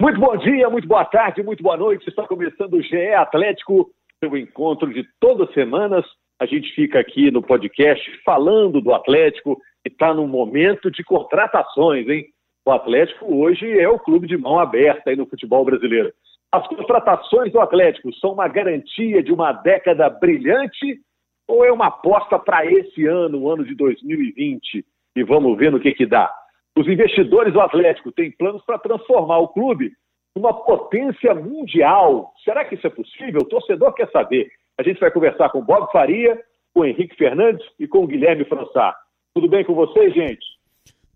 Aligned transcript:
Muito 0.00 0.20
bom 0.20 0.36
dia, 0.36 0.70
muito 0.70 0.86
boa 0.86 1.04
tarde, 1.04 1.42
muito 1.42 1.60
boa 1.60 1.76
noite. 1.76 2.08
Está 2.08 2.24
começando 2.24 2.74
o 2.74 2.80
GE 2.80 3.14
Atlético, 3.14 3.90
seu 4.20 4.36
encontro 4.36 4.94
de 4.94 5.04
todas 5.18 5.48
as 5.48 5.54
semanas. 5.54 6.06
A 6.40 6.46
gente 6.46 6.72
fica 6.72 7.00
aqui 7.00 7.32
no 7.32 7.42
podcast 7.42 8.08
falando 8.24 8.80
do 8.80 8.94
Atlético 8.94 9.60
e 9.84 9.88
está 9.88 10.14
num 10.14 10.28
momento 10.28 10.88
de 10.88 11.02
contratações, 11.02 12.08
hein? 12.08 12.26
O 12.64 12.70
Atlético 12.70 13.26
hoje 13.42 13.76
é 13.76 13.88
o 13.88 13.98
clube 13.98 14.28
de 14.28 14.36
mão 14.36 14.60
aberta 14.60 15.10
aí 15.10 15.16
no 15.16 15.26
futebol 15.26 15.64
brasileiro. 15.64 16.12
As 16.52 16.64
contratações 16.68 17.52
do 17.52 17.60
Atlético 17.60 18.14
são 18.20 18.34
uma 18.34 18.46
garantia 18.46 19.20
de 19.20 19.32
uma 19.32 19.50
década 19.50 20.08
brilhante 20.08 21.00
ou 21.48 21.64
é 21.64 21.72
uma 21.72 21.86
aposta 21.86 22.38
para 22.38 22.64
esse 22.64 23.04
ano, 23.04 23.40
o 23.40 23.50
ano 23.50 23.64
de 23.64 23.74
2020? 23.74 24.86
E 25.16 25.24
vamos 25.24 25.58
ver 25.58 25.72
no 25.72 25.80
que 25.80 25.92
que 25.92 26.06
dá. 26.06 26.32
Os 26.76 26.86
investidores 26.86 27.52
do 27.52 27.60
Atlético 27.60 28.12
têm 28.12 28.30
planos 28.30 28.64
para 28.64 28.78
transformar 28.78 29.38
o 29.38 29.48
clube 29.48 29.92
numa 30.34 30.54
potência 30.54 31.34
mundial. 31.34 32.32
Será 32.44 32.64
que 32.64 32.74
isso 32.74 32.86
é 32.86 32.90
possível? 32.90 33.40
O 33.42 33.48
torcedor 33.48 33.92
quer 33.94 34.10
saber. 34.10 34.48
A 34.78 34.82
gente 34.82 35.00
vai 35.00 35.10
conversar 35.10 35.50
com 35.50 35.60
Bob 35.60 35.90
Faria, 35.90 36.40
com 36.72 36.84
Henrique 36.84 37.16
Fernandes 37.16 37.66
e 37.78 37.88
com 37.88 38.06
Guilherme 38.06 38.44
Françar. 38.44 38.94
Tudo 39.34 39.48
bem 39.48 39.64
com 39.64 39.74
vocês, 39.74 40.14
gente? 40.14 40.44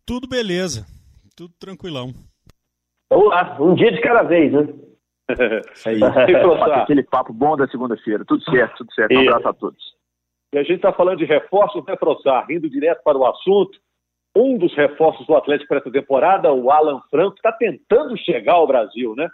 Tudo 0.04 0.28
beleza. 0.28 0.84
Tudo 1.36 1.54
tranquilão. 1.58 2.12
Vamos 3.10 3.28
lá, 3.28 3.56
um 3.60 3.74
dia 3.74 3.92
de 3.92 4.00
cada 4.00 4.22
vez, 4.22 4.52
né? 4.52 4.68
é 5.86 5.92
isso. 5.92 6.04
Aquele 6.74 7.02
papo 7.04 7.32
bom 7.32 7.56
da 7.56 7.68
segunda-feira. 7.68 8.24
Tudo 8.26 8.42
certo, 8.50 8.78
tudo 8.78 8.92
certo. 8.94 9.14
Um 9.14 9.20
abraço 9.20 9.48
a 9.48 9.52
todos. 9.52 9.82
E 10.52 10.58
a 10.58 10.62
gente 10.62 10.76
está 10.76 10.92
falando 10.92 11.18
de 11.18 11.24
reforços, 11.24 11.84
né, 11.86 11.96
Françar? 11.96 12.50
Indo 12.50 12.68
direto 12.68 13.02
para 13.02 13.16
o 13.16 13.26
assunto 13.26 13.78
um 14.34 14.56
dos 14.56 14.74
reforços 14.74 15.26
do 15.26 15.36
Atlético 15.36 15.68
para 15.68 15.78
essa 15.78 15.90
temporada, 15.90 16.52
o 16.52 16.70
Alan 16.70 17.00
Franco, 17.10 17.36
está 17.36 17.52
tentando 17.52 18.16
chegar 18.16 18.54
ao 18.54 18.66
Brasil, 18.66 19.14
né? 19.14 19.28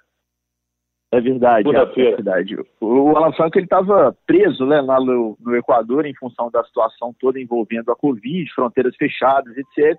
É 1.10 1.20
verdade, 1.20 1.74
é 1.74 1.84
verdade. 1.86 2.56
O 2.80 3.16
Alan 3.16 3.32
Franco 3.32 3.58
ele 3.58 3.64
estava 3.64 4.14
preso 4.26 4.66
né, 4.66 4.80
lá 4.82 5.00
no, 5.00 5.38
no, 5.40 5.56
Equador 5.56 6.04
em 6.04 6.14
função 6.14 6.50
da 6.50 6.62
situação 6.64 7.14
toda 7.18 7.40
envolvendo 7.40 7.90
a 7.90 7.96
Covid, 7.96 8.52
fronteiras 8.52 8.94
fechadas, 8.94 9.56
etc. 9.56 9.98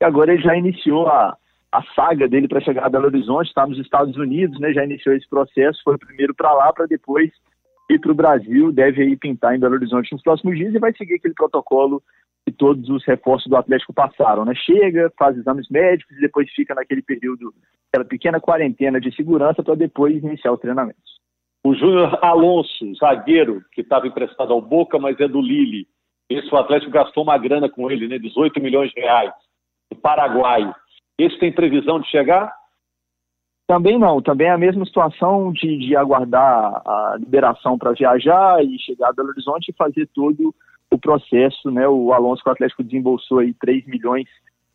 E 0.00 0.04
agora 0.04 0.32
ele 0.32 0.42
já 0.42 0.56
iniciou 0.56 1.06
a, 1.06 1.36
a 1.70 1.82
saga 1.94 2.26
dele 2.26 2.48
para 2.48 2.60
chegar 2.60 2.86
a 2.86 2.88
Belo 2.88 3.06
Horizonte, 3.06 3.48
está 3.48 3.64
nos 3.66 3.78
Estados 3.78 4.16
Unidos, 4.16 4.58
né? 4.58 4.72
Já 4.72 4.84
iniciou 4.84 5.14
esse 5.14 5.28
processo, 5.28 5.80
foi 5.84 5.96
primeiro 5.96 6.34
para 6.34 6.52
lá 6.52 6.72
para 6.72 6.86
depois 6.86 7.30
ir 7.88 8.00
para 8.00 8.10
o 8.10 8.16
Brasil, 8.16 8.72
deve 8.72 9.02
aí 9.02 9.16
pintar 9.16 9.54
em 9.54 9.60
Belo 9.60 9.74
Horizonte 9.74 10.12
nos 10.12 10.22
próximos 10.22 10.56
dias 10.56 10.74
e 10.74 10.78
vai 10.78 10.92
seguir 10.92 11.14
aquele 11.14 11.34
protocolo 11.34 12.02
que 12.48 12.56
todos 12.56 12.88
os 12.88 13.04
reforços 13.04 13.48
do 13.48 13.56
Atlético 13.56 13.92
passaram, 13.92 14.44
né? 14.44 14.54
Chega, 14.54 15.12
faz 15.18 15.36
exames 15.36 15.68
médicos 15.68 16.16
e 16.16 16.20
depois 16.20 16.50
fica 16.52 16.74
naquele 16.74 17.02
período, 17.02 17.52
aquela 17.92 18.08
pequena 18.08 18.40
quarentena 18.40 18.98
de 18.98 19.14
segurança 19.14 19.62
para 19.62 19.74
depois 19.74 20.22
iniciar 20.22 20.52
os 20.52 20.60
treinamentos. 20.60 21.18
O 21.64 21.74
Júnior 21.74 22.18
Alonso, 22.22 22.94
zagueiro, 22.98 23.62
que 23.72 23.82
estava 23.82 24.06
emprestado 24.06 24.52
ao 24.52 24.62
Boca, 24.62 24.98
mas 24.98 25.20
é 25.20 25.28
do 25.28 25.40
Lille. 25.40 25.86
Esse 26.30 26.52
o 26.52 26.56
Atlético 26.56 26.92
gastou 26.92 27.22
uma 27.22 27.36
grana 27.36 27.68
com 27.68 27.90
ele, 27.90 28.08
né? 28.08 28.18
18 28.18 28.60
milhões 28.60 28.90
de 28.90 29.00
reais. 29.00 29.32
O 29.90 29.96
Paraguai. 29.96 30.72
Esse 31.18 31.38
tem 31.38 31.52
previsão 31.52 32.00
de 32.00 32.08
chegar? 32.08 32.52
Também 33.66 33.98
não, 33.98 34.22
também 34.22 34.46
é 34.46 34.52
a 34.52 34.58
mesma 34.58 34.86
situação 34.86 35.52
de, 35.52 35.76
de 35.76 35.94
aguardar 35.94 36.80
a 36.86 37.16
liberação 37.18 37.76
para 37.76 37.92
viajar 37.92 38.64
e 38.64 38.78
chegar 38.78 39.10
a 39.10 39.12
Belo 39.12 39.28
Horizonte 39.28 39.68
e 39.68 39.76
fazer 39.76 40.08
todo 40.14 40.54
o 40.90 40.98
processo, 40.98 41.70
né? 41.70 41.88
O 41.88 42.12
Alonso 42.12 42.42
que 42.42 42.48
o 42.48 42.52
Atlético 42.52 42.84
desembolsou 42.84 43.38
aí 43.38 43.54
3 43.54 43.86
milhões 43.86 44.26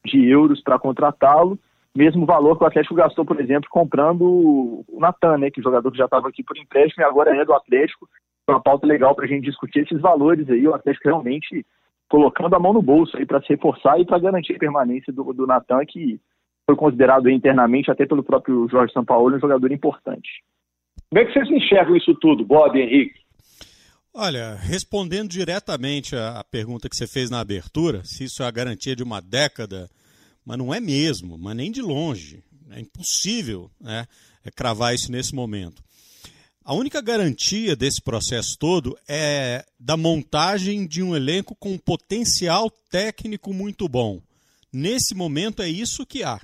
de 0.05 0.27
euros 0.27 0.61
para 0.61 0.79
contratá-lo, 0.79 1.57
mesmo 1.95 2.25
valor 2.25 2.57
que 2.57 2.63
o 2.63 2.67
Atlético 2.67 2.95
gastou, 2.95 3.25
por 3.25 3.39
exemplo, 3.39 3.69
comprando 3.69 4.23
o 4.23 4.99
Natan, 4.99 5.37
né? 5.37 5.51
Que 5.51 5.59
o 5.59 5.63
jogador 5.63 5.91
que 5.91 5.97
já 5.97 6.05
estava 6.05 6.27
aqui 6.27 6.43
por 6.43 6.57
empréstimo 6.57 7.03
e 7.03 7.05
agora 7.05 7.35
é 7.35 7.45
do 7.45 7.53
Atlético. 7.53 8.07
Uma 8.47 8.61
pauta 8.61 8.85
legal 8.85 9.15
para 9.15 9.25
a 9.25 9.27
gente 9.27 9.45
discutir 9.45 9.79
esses 9.79 10.01
valores 10.01 10.49
aí. 10.49 10.67
O 10.67 10.73
Atlético 10.73 11.07
realmente 11.07 11.65
colocando 12.09 12.55
a 12.55 12.59
mão 12.59 12.73
no 12.73 12.81
bolso 12.81 13.17
aí 13.17 13.25
para 13.25 13.41
se 13.41 13.49
reforçar 13.49 13.99
e 13.99 14.05
para 14.05 14.19
garantir 14.19 14.55
a 14.55 14.59
permanência 14.59 15.11
do, 15.13 15.23
do 15.33 15.47
Natan, 15.47 15.85
que 15.85 16.19
foi 16.65 16.75
considerado 16.75 17.29
internamente, 17.29 17.89
até 17.89 18.05
pelo 18.05 18.23
próprio 18.23 18.67
Jorge 18.69 18.93
Sampaoli, 18.93 19.35
um 19.35 19.39
jogador 19.39 19.71
importante. 19.71 20.29
Como 21.09 21.21
é 21.21 21.25
que 21.25 21.33
vocês 21.33 21.49
enxergam 21.49 21.95
isso 21.95 22.13
tudo, 22.15 22.45
Bob 22.45 22.77
e 22.77 22.81
Henrique? 22.81 23.22
Olha, 24.15 24.53
respondendo 24.53 25.31
diretamente 25.31 26.15
à 26.15 26.43
pergunta 26.43 26.87
que 26.87 26.95
você 26.95 27.07
fez 27.07 27.31
na 27.31 27.39
abertura, 27.39 28.05
se 28.05 28.25
isso 28.25 28.43
é 28.43 28.45
a 28.45 28.51
garantia 28.51 28.95
de 28.95 29.01
uma 29.01 29.19
década, 29.19 29.89
mas 30.45 30.55
não 30.55 30.71
é 30.71 30.79
mesmo, 30.79 31.35
mas 31.35 31.55
nem 31.55 31.71
de 31.71 31.81
longe. 31.81 32.43
É 32.69 32.79
impossível 32.79 33.71
né, 33.81 34.07
é 34.45 34.51
cravar 34.51 34.93
isso 34.93 35.11
nesse 35.11 35.33
momento. 35.33 35.83
A 36.63 36.75
única 36.75 37.01
garantia 37.01 37.75
desse 37.75 38.01
processo 38.01 38.55
todo 38.57 38.95
é 39.07 39.65
da 39.79 39.97
montagem 39.97 40.85
de 40.85 41.01
um 41.01 41.15
elenco 41.15 41.55
com 41.55 41.73
um 41.73 41.77
potencial 41.77 42.69
técnico 42.91 43.51
muito 43.51 43.89
bom. 43.89 44.21
Nesse 44.71 45.15
momento 45.15 45.61
é 45.63 45.67
isso 45.67 46.05
que 46.05 46.23
há. 46.23 46.39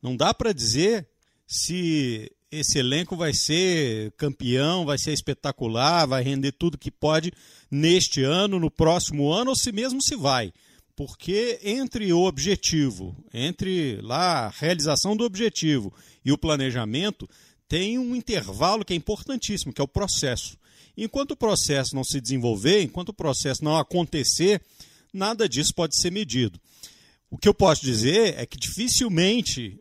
Não 0.00 0.16
dá 0.16 0.32
para 0.32 0.52
dizer 0.52 1.08
se 1.48 2.30
esse 2.50 2.78
elenco 2.78 3.16
vai 3.16 3.34
ser 3.34 4.12
campeão, 4.12 4.86
vai 4.86 4.98
ser 4.98 5.12
espetacular, 5.12 6.06
vai 6.06 6.22
render 6.22 6.52
tudo 6.52 6.78
que 6.78 6.90
pode 6.90 7.32
neste 7.70 8.22
ano, 8.22 8.58
no 8.58 8.70
próximo 8.70 9.30
ano, 9.30 9.50
ou 9.50 9.56
se 9.56 9.70
mesmo 9.70 10.00
se 10.00 10.16
vai. 10.16 10.52
Porque 10.96 11.60
entre 11.62 12.12
o 12.12 12.24
objetivo, 12.24 13.16
entre 13.32 14.00
lá 14.02 14.46
a 14.46 14.48
realização 14.48 15.16
do 15.16 15.24
objetivo 15.24 15.92
e 16.24 16.32
o 16.32 16.38
planejamento, 16.38 17.28
tem 17.68 17.98
um 17.98 18.16
intervalo 18.16 18.84
que 18.84 18.94
é 18.94 18.96
importantíssimo, 18.96 19.72
que 19.72 19.80
é 19.80 19.84
o 19.84 19.88
processo. 19.88 20.56
Enquanto 20.96 21.32
o 21.32 21.36
processo 21.36 21.94
não 21.94 22.02
se 22.02 22.20
desenvolver, 22.20 22.82
enquanto 22.82 23.10
o 23.10 23.14
processo 23.14 23.62
não 23.62 23.76
acontecer, 23.76 24.60
nada 25.12 25.48
disso 25.48 25.72
pode 25.74 25.96
ser 25.96 26.10
medido. 26.10 26.58
O 27.30 27.36
que 27.36 27.48
eu 27.48 27.54
posso 27.54 27.84
dizer 27.84 28.34
é 28.38 28.46
que 28.46 28.58
dificilmente 28.58 29.78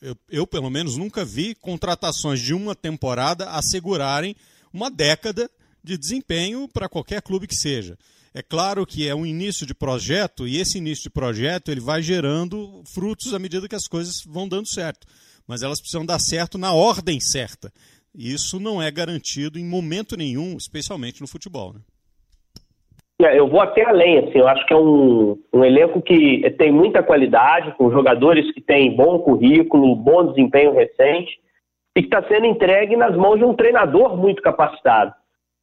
eu, 0.00 0.16
eu, 0.30 0.46
pelo 0.46 0.70
menos, 0.70 0.96
nunca 0.96 1.24
vi 1.24 1.54
contratações 1.54 2.40
de 2.40 2.54
uma 2.54 2.74
temporada 2.74 3.50
assegurarem 3.50 4.34
uma 4.72 4.90
década 4.90 5.50
de 5.82 5.96
desempenho 5.96 6.68
para 6.68 6.88
qualquer 6.88 7.22
clube 7.22 7.46
que 7.46 7.54
seja. 7.54 7.98
É 8.34 8.42
claro 8.42 8.86
que 8.86 9.08
é 9.08 9.14
um 9.14 9.26
início 9.26 9.66
de 9.66 9.74
projeto 9.74 10.46
e 10.46 10.58
esse 10.58 10.78
início 10.78 11.04
de 11.04 11.10
projeto 11.10 11.70
ele 11.70 11.80
vai 11.80 12.02
gerando 12.02 12.82
frutos 12.86 13.34
à 13.34 13.38
medida 13.38 13.68
que 13.68 13.74
as 13.74 13.88
coisas 13.88 14.22
vão 14.24 14.48
dando 14.48 14.68
certo. 14.68 15.06
Mas 15.46 15.62
elas 15.62 15.80
precisam 15.80 16.04
dar 16.04 16.18
certo 16.20 16.58
na 16.58 16.72
ordem 16.72 17.18
certa. 17.20 17.72
Isso 18.14 18.60
não 18.60 18.82
é 18.82 18.90
garantido 18.90 19.58
em 19.58 19.64
momento 19.64 20.16
nenhum, 20.16 20.56
especialmente 20.56 21.20
no 21.20 21.26
futebol. 21.26 21.72
Né? 21.72 21.80
É, 23.20 23.36
eu 23.36 23.48
vou 23.48 23.60
até 23.60 23.84
além, 23.84 24.18
assim, 24.18 24.38
eu 24.38 24.46
acho 24.46 24.64
que 24.64 24.72
é 24.72 24.76
um, 24.76 25.36
um 25.52 25.64
elenco 25.64 26.00
que 26.00 26.48
tem 26.56 26.70
muita 26.70 27.02
qualidade, 27.02 27.74
com 27.76 27.90
jogadores 27.90 28.52
que 28.52 28.60
têm 28.60 28.94
bom 28.94 29.18
currículo, 29.18 29.96
bom 29.96 30.26
desempenho 30.26 30.72
recente, 30.72 31.36
e 31.96 32.02
que 32.02 32.06
está 32.06 32.22
sendo 32.28 32.46
entregue 32.46 32.96
nas 32.96 33.16
mãos 33.16 33.38
de 33.38 33.44
um 33.44 33.54
treinador 33.54 34.16
muito 34.16 34.40
capacitado. 34.40 35.12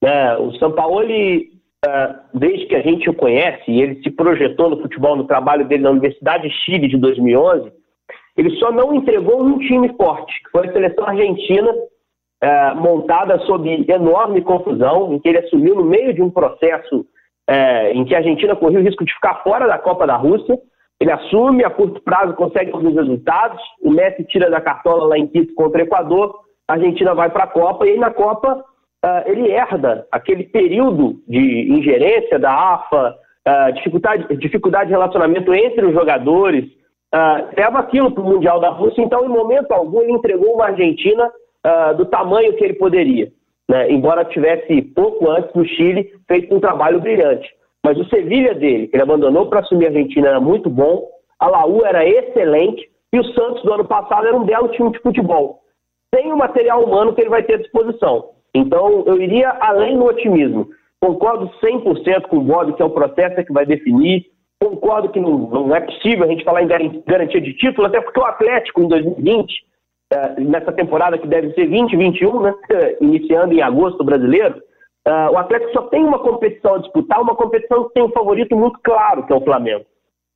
Né? 0.03 0.35
O 0.35 0.51
Sampaoli, 0.55 1.49
uh, 1.85 2.37
desde 2.37 2.65
que 2.65 2.75
a 2.75 2.81
gente 2.81 3.09
o 3.09 3.13
conhece, 3.13 3.71
e 3.71 3.81
ele 3.81 4.03
se 4.03 4.11
projetou 4.11 4.69
no 4.69 4.81
futebol, 4.81 5.15
no 5.15 5.25
trabalho 5.25 5.65
dele 5.65 5.83
na 5.83 5.91
Universidade 5.91 6.49
de 6.49 6.55
Chile 6.65 6.89
de 6.89 6.97
2011, 6.97 7.71
ele 8.35 8.49
só 8.57 8.69
não 8.69 8.93
entregou 8.95 9.41
um 9.41 9.59
time 9.59 9.95
forte, 9.95 10.43
que 10.43 10.51
foi 10.51 10.67
a 10.67 10.73
seleção 10.73 11.05
argentina, 11.05 11.71
uh, 11.71 12.75
montada 12.75 13.39
sob 13.45 13.85
enorme 13.87 14.41
confusão, 14.41 15.13
em 15.13 15.19
que 15.19 15.29
ele 15.29 15.37
assumiu 15.37 15.73
no 15.73 15.85
meio 15.85 16.13
de 16.13 16.21
um 16.21 16.29
processo 16.29 17.05
é, 17.47 17.93
em 17.93 18.03
que 18.05 18.15
a 18.15 18.19
Argentina 18.19 18.55
corria 18.55 18.79
o 18.79 18.83
risco 18.83 19.05
de 19.05 19.13
ficar 19.13 19.35
fora 19.43 19.67
da 19.67 19.77
Copa 19.77 20.07
da 20.07 20.15
Rússia. 20.15 20.57
Ele 20.99 21.11
assume, 21.11 21.63
a 21.63 21.69
curto 21.69 22.01
prazo 22.01 22.33
consegue 22.33 22.71
alguns 22.71 22.95
resultados. 22.95 23.61
O 23.81 23.91
Messi 23.91 24.23
tira 24.23 24.49
da 24.49 24.61
cartola 24.61 25.07
lá 25.07 25.17
em 25.17 25.27
Quito 25.27 25.53
contra 25.53 25.81
o 25.81 25.85
Equador. 25.85 26.39
A 26.67 26.73
Argentina 26.73 27.13
vai 27.13 27.29
para 27.29 27.43
a 27.43 27.47
Copa 27.47 27.85
e 27.85 27.91
aí 27.91 27.99
na 27.99 28.11
Copa 28.11 28.55
uh, 29.05 29.29
ele 29.29 29.51
herda 29.51 30.07
aquele 30.11 30.45
período 30.45 31.21
de 31.27 31.71
ingerência 31.71 32.39
da 32.39 32.51
AFA, 32.51 33.15
uh, 33.47 33.73
dificuldade, 33.73 34.37
dificuldade 34.37 34.85
de 34.87 34.93
relacionamento 34.93 35.53
entre 35.53 35.85
os 35.85 35.93
jogadores. 35.93 36.65
Uh, 37.13 37.53
leva 37.55 37.79
aquilo 37.79 38.11
para 38.11 38.23
o 38.23 38.25
Mundial 38.25 38.59
da 38.59 38.69
Rússia. 38.69 39.01
Então, 39.01 39.23
em 39.23 39.29
momento 39.29 39.71
algum, 39.71 40.01
ele 40.01 40.13
entregou 40.13 40.55
uma 40.55 40.67
Argentina 40.67 41.31
do 41.97 42.05
tamanho 42.05 42.55
que 42.55 42.63
ele 42.63 42.75
poderia 42.75 43.31
né? 43.69 43.91
embora 43.91 44.25
tivesse 44.25 44.81
pouco 44.81 45.29
antes 45.29 45.53
no 45.53 45.65
Chile 45.65 46.11
feito 46.27 46.53
um 46.53 46.59
trabalho 46.59 46.99
brilhante. 46.99 47.49
Mas 47.83 47.97
o 47.97 48.05
Sevilha 48.05 48.55
dele, 48.55 48.87
que 48.87 48.95
ele 48.95 49.03
abandonou 49.03 49.47
para 49.47 49.59
assumir 49.59 49.85
a 49.85 49.89
Argentina, 49.89 50.29
era 50.29 50.39
muito 50.39 50.69
bom, 50.69 51.07
a 51.39 51.47
Laú 51.47 51.85
era 51.85 52.07
excelente 52.07 52.89
e 53.13 53.19
o 53.19 53.23
Santos 53.33 53.63
do 53.63 53.73
ano 53.73 53.85
passado 53.85 54.27
era 54.27 54.35
um 54.35 54.45
belo 54.45 54.69
time 54.69 54.91
de 54.91 54.99
futebol. 54.99 55.59
Tem 56.11 56.31
o 56.31 56.37
material 56.37 56.83
humano 56.83 57.13
que 57.13 57.21
ele 57.21 57.29
vai 57.29 57.43
ter 57.43 57.55
à 57.55 57.57
disposição. 57.57 58.29
Então 58.53 59.03
eu 59.05 59.21
iria 59.21 59.49
além 59.59 59.97
do 59.97 60.05
otimismo. 60.05 60.69
Concordo 60.99 61.51
100% 61.61 62.27
com 62.27 62.37
o 62.37 62.41
Bob 62.41 62.73
que 62.73 62.81
é 62.81 62.85
o 62.85 62.89
processo 62.89 63.45
que 63.45 63.53
vai 63.53 63.65
definir. 63.65 64.25
Concordo 64.59 65.09
que 65.09 65.19
não, 65.19 65.37
não 65.37 65.75
é 65.75 65.81
possível 65.81 66.23
a 66.23 66.27
gente 66.27 66.43
falar 66.43 66.63
em 66.63 67.03
garantia 67.05 67.41
de 67.41 67.53
título, 67.53 67.87
até 67.87 68.01
porque 68.01 68.19
o 68.19 68.25
Atlético 68.25 68.81
em 68.81 68.87
2020 68.87 69.51
uh, 69.51 69.74
nessa 70.39 70.71
temporada 70.71 71.17
que 71.17 71.27
deve 71.27 71.53
ser 71.53 71.67
2021, 71.67 72.41
né? 72.41 72.53
iniciando 73.01 73.53
em 73.53 73.61
agosto 73.61 74.03
brasileiro, 74.03 74.61
uh, 75.07 75.31
o 75.31 75.37
Atlético 75.37 75.73
só 75.73 75.81
tem 75.83 76.03
uma 76.03 76.19
competição 76.19 76.75
a 76.75 76.79
disputar, 76.79 77.21
uma 77.21 77.35
competição 77.35 77.85
que 77.85 77.93
tem 77.93 78.03
um 78.03 78.11
favorito 78.11 78.55
muito 78.55 78.79
claro, 78.83 79.25
que 79.25 79.33
é 79.33 79.35
o 79.35 79.43
Flamengo. 79.43 79.85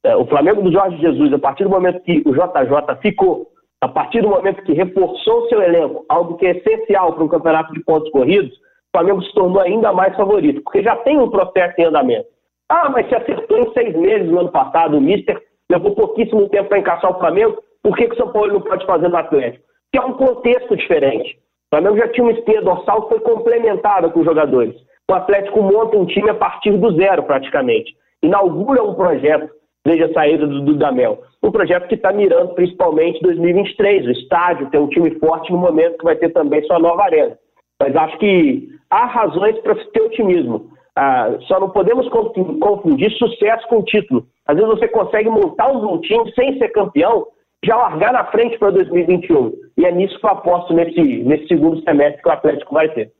Uh, 0.06 0.18
o 0.18 0.26
Flamengo 0.28 0.62
do 0.62 0.72
Jorge 0.72 0.98
Jesus, 0.98 1.34
a 1.34 1.40
partir 1.40 1.64
do 1.64 1.70
momento 1.70 2.02
que 2.02 2.24
o 2.26 2.34
JJ 2.34 2.96
ficou, 3.02 3.48
a 3.82 3.88
partir 3.88 4.22
do 4.22 4.30
momento 4.30 4.64
que 4.64 4.74
reforçou 4.74 5.48
seu 5.48 5.62
elenco, 5.62 6.06
algo 6.10 6.36
que 6.36 6.46
é 6.46 6.52
essencial 6.52 7.14
para 7.14 7.24
um 7.24 7.30
campeonato 7.30 7.74
de 7.74 7.84
pontos 7.84 8.10
corridos, 8.12 8.52
o 8.52 8.98
Flamengo 8.98 9.22
se 9.22 9.34
tornou 9.34 9.62
ainda 9.62 9.94
mais 9.94 10.16
favorito, 10.16 10.62
porque 10.64 10.82
já 10.82 10.96
tem 10.98 11.18
um 11.18 11.30
processo 11.30 11.80
em 11.80 11.86
andamento. 11.86 12.28
Ah, 12.68 12.90
mas 12.90 13.08
se 13.08 13.16
acertou 13.16 13.58
em 13.58 13.72
seis 13.74 13.96
meses 13.96 14.30
no 14.30 14.40
ano 14.40 14.52
passado, 14.52 14.98
o 14.98 15.02
Mister 15.02 15.42
levou 15.72 15.96
pouquíssimo 15.96 16.50
tempo 16.50 16.70
para 16.70 16.80
encaixar 16.80 17.12
o 17.12 17.20
Flamengo, 17.20 17.62
por 17.84 17.96
que, 17.96 18.08
que 18.08 18.14
o 18.14 18.18
São 18.18 18.32
Paulo 18.32 18.54
não 18.54 18.62
pode 18.62 18.86
fazer 18.86 19.08
no 19.08 19.18
Atlético? 19.18 19.64
Que 19.92 20.00
é 20.00 20.02
um 20.02 20.14
contexto 20.14 20.76
diferente. 20.76 21.38
O 21.72 21.76
Flamengo 21.76 21.98
já 21.98 22.08
tinha 22.10 22.26
uma 22.26 22.34
espinha 22.34 22.62
dorsal 22.62 23.04
que 23.04 23.10
foi 23.10 23.20
complementada 23.20 24.10
com 24.10 24.20
os 24.20 24.26
jogadores. 24.26 24.76
O 25.10 25.14
Atlético 25.14 25.62
monta 25.62 25.98
um 25.98 26.06
time 26.06 26.30
a 26.30 26.36
partir 26.36 26.72
do 26.72 26.92
zero, 26.96 27.24
praticamente. 27.24 27.96
Inaugura 28.22 28.84
um 28.84 28.94
projeto 28.94 29.50
desde 29.86 30.04
a 30.04 30.14
saída 30.14 30.46
do 30.46 30.62
Dudamel. 30.62 31.24
Um 31.42 31.52
projeto 31.52 31.88
que 31.88 31.96
está 31.96 32.12
mirando 32.12 32.54
principalmente 32.54 33.22
2023. 33.22 34.08
O 34.08 34.12
estádio 34.12 34.70
tem 34.70 34.80
um 34.80 34.90
time 34.90 35.12
forte 35.20 35.52
no 35.52 35.58
momento 35.58 35.98
que 35.98 36.04
vai 36.04 36.16
ter 36.16 36.30
também 36.30 36.64
sua 36.64 36.80
nova 36.80 37.04
arena. 37.04 37.38
Mas 37.82 37.96
acho 37.96 38.18
que 38.18 38.68
há 38.90 39.06
razões 39.06 39.58
para 39.60 39.76
ter 39.76 40.02
otimismo. 40.02 40.70
Ah, 40.96 41.38
só 41.48 41.60
não 41.60 41.70
podemos 41.70 42.10
confundir 42.10 43.12
sucesso 43.14 43.68
com 43.68 43.84
título. 43.84 44.26
Às 44.46 44.58
vezes 44.58 44.70
você 44.70 44.88
consegue 44.88 45.30
montar 45.30 45.72
um 45.72 45.80
bom 45.80 46.02
time 46.02 46.32
sem 46.34 46.58
ser 46.58 46.70
campeão, 46.70 47.26
já 47.66 47.76
largar 47.76 48.14
na 48.14 48.26
frente 48.26 48.58
para 48.58 48.72
2021. 48.72 49.54
E 49.78 49.86
é 49.86 49.92
nisso 49.92 50.20
que 50.20 50.26
eu 50.26 50.30
aposto 50.30 50.74
nesse, 50.74 51.02
nesse 51.24 51.48
segundo 51.48 51.82
semestre 51.84 52.22
que 52.22 52.30
o 52.30 52.32
Atlético 52.32 52.74
vai 52.74 52.90
ter. 52.90 53.12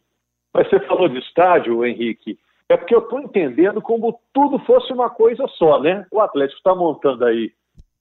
Mas 0.54 0.70
você 0.70 0.80
falou 0.82 1.08
de 1.08 1.20
estádio, 1.20 1.86
Henrique. 1.86 2.38
É 2.70 2.78
porque 2.78 2.94
eu 2.94 3.00
estou 3.00 3.20
entendendo 3.20 3.82
como 3.82 4.20
tudo 4.34 4.60
fosse 4.60 4.94
uma 4.94 5.10
coisa 5.10 5.46
só, 5.58 5.80
né? 5.82 6.06
O 6.12 6.20
Atlético 6.20 6.58
está 6.58 6.76
montando 6.76 7.26
aí 7.26 7.52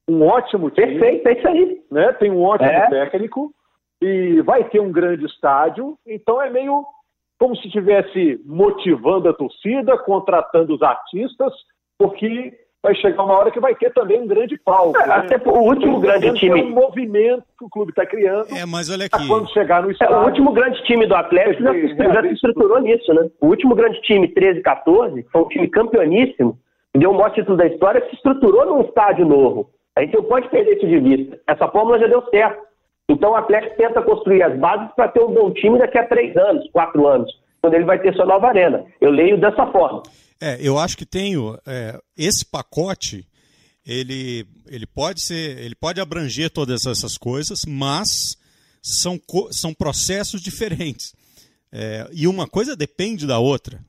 um 0.09 0.27
ótimo 0.27 0.71
time. 0.71 0.99
Perfeito, 0.99 1.27
é 1.27 1.33
isso 1.33 1.49
aí. 1.49 1.83
Né? 1.91 2.13
Tem 2.15 2.31
um 2.31 2.43
ótimo 2.43 2.71
é. 2.71 2.89
técnico 2.89 3.53
e 4.01 4.41
vai 4.43 4.65
ter 4.65 4.81
um 4.81 4.93
grande 4.93 5.27
estádio. 5.27 5.99
Então 6.07 6.41
é 6.41 6.51
meio 6.51 6.85
como 7.39 7.57
se 7.57 7.67
estivesse 7.67 8.41
motivando 8.45 9.29
a 9.29 9.35
torcida, 9.35 9.97
contratando 9.99 10.75
os 10.75 10.83
artistas, 10.83 11.53
porque 11.99 12.53
vai 12.83 12.95
chegar 12.95 13.25
uma 13.25 13.37
hora 13.37 13.51
que 13.51 13.61
vai 13.61 13.75
ter 13.75 13.93
também 13.93 14.21
um 14.21 14.27
grande 14.27 14.59
palco. 14.59 14.99
É, 14.99 15.07
né? 15.07 15.15
Até 15.15 15.37
o 15.49 15.59
último 15.59 16.01
grande 16.01 16.33
time. 16.35 16.61
É 16.61 16.65
um 16.65 16.71
movimento 16.71 17.45
que 17.59 17.65
o 17.65 17.69
clube 17.69 17.91
está 17.91 18.07
criando. 18.07 18.47
É, 18.55 18.65
mas 18.65 18.89
olha 18.91 19.07
aqui. 19.07 19.27
Quando 19.27 19.53
chegar 19.53 19.83
no 19.83 19.91
estádio. 19.91 20.15
É, 20.15 20.19
o 20.19 20.25
último 20.25 20.53
grande 20.53 20.83
time 20.85 21.07
do 21.07 21.15
Atlético 21.15 21.63
já, 21.63 21.73
já 21.73 22.23
se 22.23 22.35
estruturou 22.35 22.81
nisso, 22.81 23.13
né? 23.13 23.29
O 23.41 23.47
último 23.47 23.75
grande 23.75 24.01
time, 24.03 24.29
13 24.29 24.61
14, 24.63 25.27
foi 25.31 25.43
um 25.43 25.49
time 25.49 25.69
campeoníssimo, 25.69 26.59
deu 26.97 27.11
o 27.11 27.15
maior 27.15 27.31
título 27.31 27.57
da 27.57 27.67
história, 27.67 28.05
se 28.09 28.17
estruturou 28.17 28.67
num 28.67 28.81
estádio 28.83 29.27
novo. 29.27 29.71
A 29.97 30.03
gente 30.03 30.15
não 30.15 30.25
pode 30.25 30.49
perder 30.49 30.77
isso 30.77 30.87
de 30.87 30.99
vista. 31.01 31.41
Essa 31.47 31.69
fórmula 31.69 31.99
já 31.99 32.07
deu 32.07 32.23
certo. 32.31 32.69
Então 33.11 33.33
o 33.33 33.37
Atlético 33.37 33.77
tenta 33.77 34.03
construir 34.03 34.43
as 34.43 34.57
bases 34.59 34.93
para 34.95 35.09
ter 35.09 35.21
um 35.21 35.33
bom 35.33 35.51
time 35.51 35.79
daqui 35.79 35.99
a 35.99 36.07
três 36.07 36.37
anos, 36.37 36.71
quatro 36.71 37.07
anos, 37.07 37.31
quando 37.61 37.75
ele 37.75 37.85
vai 37.85 37.99
ter 37.99 38.15
sua 38.15 38.27
nova 38.27 38.49
arena. 38.49 38.85
Eu 39.01 39.11
leio 39.11 39.39
dessa 39.39 39.67
forma. 39.67 40.03
É, 40.41 40.59
eu 40.61 40.79
acho 40.79 40.97
que 40.97 41.07
tenho 41.07 41.59
é, 41.67 42.01
esse 42.17 42.45
pacote. 42.45 43.27
Ele, 43.85 44.47
ele 44.67 44.87
pode 44.87 45.23
ser, 45.23 45.59
ele 45.59 45.75
pode 45.75 46.01
abranger 46.01 46.51
todas 46.51 46.85
essas 46.85 47.17
coisas, 47.17 47.65
mas 47.67 48.37
são, 48.83 49.21
são 49.51 49.73
processos 49.73 50.41
diferentes. 50.43 51.15
É, 51.73 52.09
e 52.13 52.27
uma 52.27 52.47
coisa 52.47 52.77
depende 52.77 53.27
da 53.27 53.39
outra. 53.39 53.85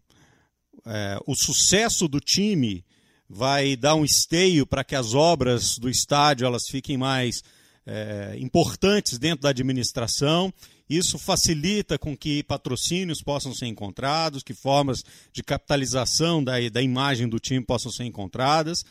É, 0.86 1.20
o 1.28 1.36
sucesso 1.36 2.08
do 2.08 2.20
time 2.20 2.86
vai 3.30 3.76
dar 3.76 3.96
um 3.96 4.04
esteio 4.04 4.66
para 4.66 4.84
que 4.84 4.96
as 4.96 5.14
obras 5.14 5.78
do 5.78 5.90
estádio 5.90 6.46
elas 6.46 6.64
fiquem 6.68 6.98
mais 6.98 7.44
é, 7.86 8.36
importantes 8.40 9.20
dentro 9.20 9.44
da 9.44 9.50
administração. 9.50 10.54
Isso 10.90 11.20
facilita 11.20 12.00
com 12.00 12.18
que 12.18 12.42
patrocínios 12.44 13.22
possam 13.22 13.54
ser 13.54 13.68
encontrados, 13.68 14.42
que 14.42 14.56
formas 14.56 15.04
de 15.32 15.44
capitalização 15.44 16.44
da, 16.44 16.54
da 16.72 16.82
imagem 16.82 17.30
do 17.30 17.40
time 17.40 17.64
possam 17.64 17.92
ser 17.92 18.06
encontradas, 18.06 18.84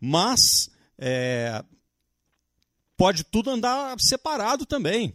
mas 0.00 0.70
é, 0.96 1.62
pode 2.96 3.24
tudo 3.24 3.50
andar 3.50 3.94
separado 4.00 4.64
também. 4.64 5.14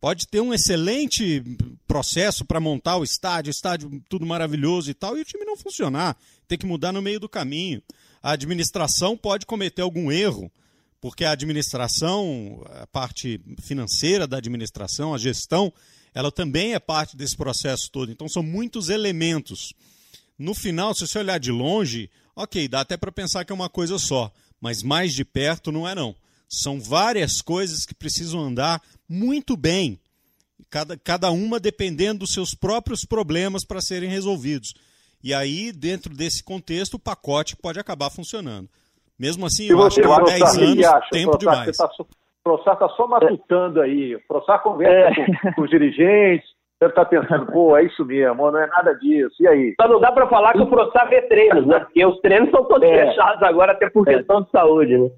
Pode 0.00 0.26
ter 0.26 0.40
um 0.40 0.54
excelente 0.54 1.42
processo 1.86 2.44
para 2.44 2.60
montar 2.60 2.96
o 2.96 3.04
estádio, 3.04 3.50
estádio 3.50 4.02
tudo 4.08 4.24
maravilhoso 4.24 4.90
e 4.90 4.94
tal, 4.94 5.18
e 5.18 5.20
o 5.20 5.24
time 5.24 5.44
não 5.44 5.56
funcionar. 5.56 6.16
Tem 6.48 6.56
que 6.56 6.66
mudar 6.66 6.92
no 6.92 7.02
meio 7.02 7.20
do 7.20 7.28
caminho. 7.28 7.82
A 8.22 8.32
administração 8.32 9.16
pode 9.16 9.44
cometer 9.44 9.82
algum 9.82 10.10
erro 10.10 10.50
porque 11.06 11.24
a 11.24 11.30
administração, 11.30 12.66
a 12.82 12.86
parte 12.88 13.40
financeira 13.62 14.26
da 14.26 14.38
administração, 14.38 15.14
a 15.14 15.18
gestão, 15.18 15.72
ela 16.12 16.32
também 16.32 16.74
é 16.74 16.80
parte 16.80 17.16
desse 17.16 17.36
processo 17.36 17.88
todo. 17.92 18.10
Então 18.10 18.28
são 18.28 18.42
muitos 18.42 18.88
elementos. 18.88 19.72
No 20.36 20.52
final, 20.52 20.92
se 20.96 21.06
você 21.06 21.20
olhar 21.20 21.38
de 21.38 21.52
longe, 21.52 22.10
ok, 22.34 22.66
dá 22.66 22.80
até 22.80 22.96
para 22.96 23.12
pensar 23.12 23.44
que 23.44 23.52
é 23.52 23.54
uma 23.54 23.68
coisa 23.68 24.00
só, 24.00 24.32
mas 24.60 24.82
mais 24.82 25.14
de 25.14 25.24
perto 25.24 25.70
não 25.70 25.86
é 25.86 25.94
não. 25.94 26.12
São 26.48 26.80
várias 26.80 27.40
coisas 27.40 27.86
que 27.86 27.94
precisam 27.94 28.40
andar 28.40 28.82
muito 29.08 29.56
bem, 29.56 30.00
cada, 30.68 30.96
cada 30.96 31.30
uma 31.30 31.60
dependendo 31.60 32.18
dos 32.18 32.32
seus 32.32 32.52
próprios 32.52 33.04
problemas 33.04 33.64
para 33.64 33.80
serem 33.80 34.10
resolvidos. 34.10 34.74
E 35.22 35.32
aí, 35.32 35.70
dentro 35.70 36.12
desse 36.12 36.42
contexto, 36.42 36.94
o 36.94 36.98
pacote 36.98 37.54
pode 37.54 37.78
acabar 37.78 38.10
funcionando. 38.10 38.68
Mesmo 39.18 39.46
assim, 39.46 39.70
eu 39.70 39.82
acho 39.82 39.96
que 39.96 40.06
10 40.06 40.58
anos, 40.58 40.84
acha, 40.84 41.10
tempo 41.10 41.38
demais. 41.38 41.76
Tá, 41.76 41.90
o 41.98 42.06
Proçar 42.44 42.74
está 42.74 42.88
só 42.90 43.06
matutando 43.06 43.80
aí. 43.80 44.14
O 44.14 44.20
Proçar 44.28 44.62
conversa 44.62 45.20
é. 45.20 45.26
com, 45.26 45.52
com, 45.54 45.62
os 45.62 45.70
dirigentes, 45.70 46.48
deve 46.80 46.92
estar 46.92 47.04
tá 47.04 47.10
pensando, 47.10 47.46
pô, 47.50 47.76
é 47.76 47.84
isso 47.84 48.04
mesmo, 48.04 48.50
não 48.50 48.58
é 48.58 48.66
nada 48.66 48.92
disso. 48.94 49.34
E 49.40 49.48
aí? 49.48 49.74
Só 49.80 49.88
não 49.88 50.00
dá 50.00 50.12
para 50.12 50.28
falar 50.28 50.52
que 50.52 50.60
o 50.60 50.66
Proçar 50.66 51.08
vê 51.08 51.22
treinos, 51.22 51.66
né? 51.66 51.80
Porque 51.80 52.04
os 52.04 52.20
treinos 52.20 52.50
são 52.50 52.64
todos 52.64 52.88
é. 52.88 53.06
fechados 53.06 53.42
agora, 53.42 53.72
até 53.72 53.88
por 53.88 54.06
é. 54.08 54.16
questão 54.16 54.42
de 54.42 54.50
saúde, 54.50 54.96
né? 54.96 55.10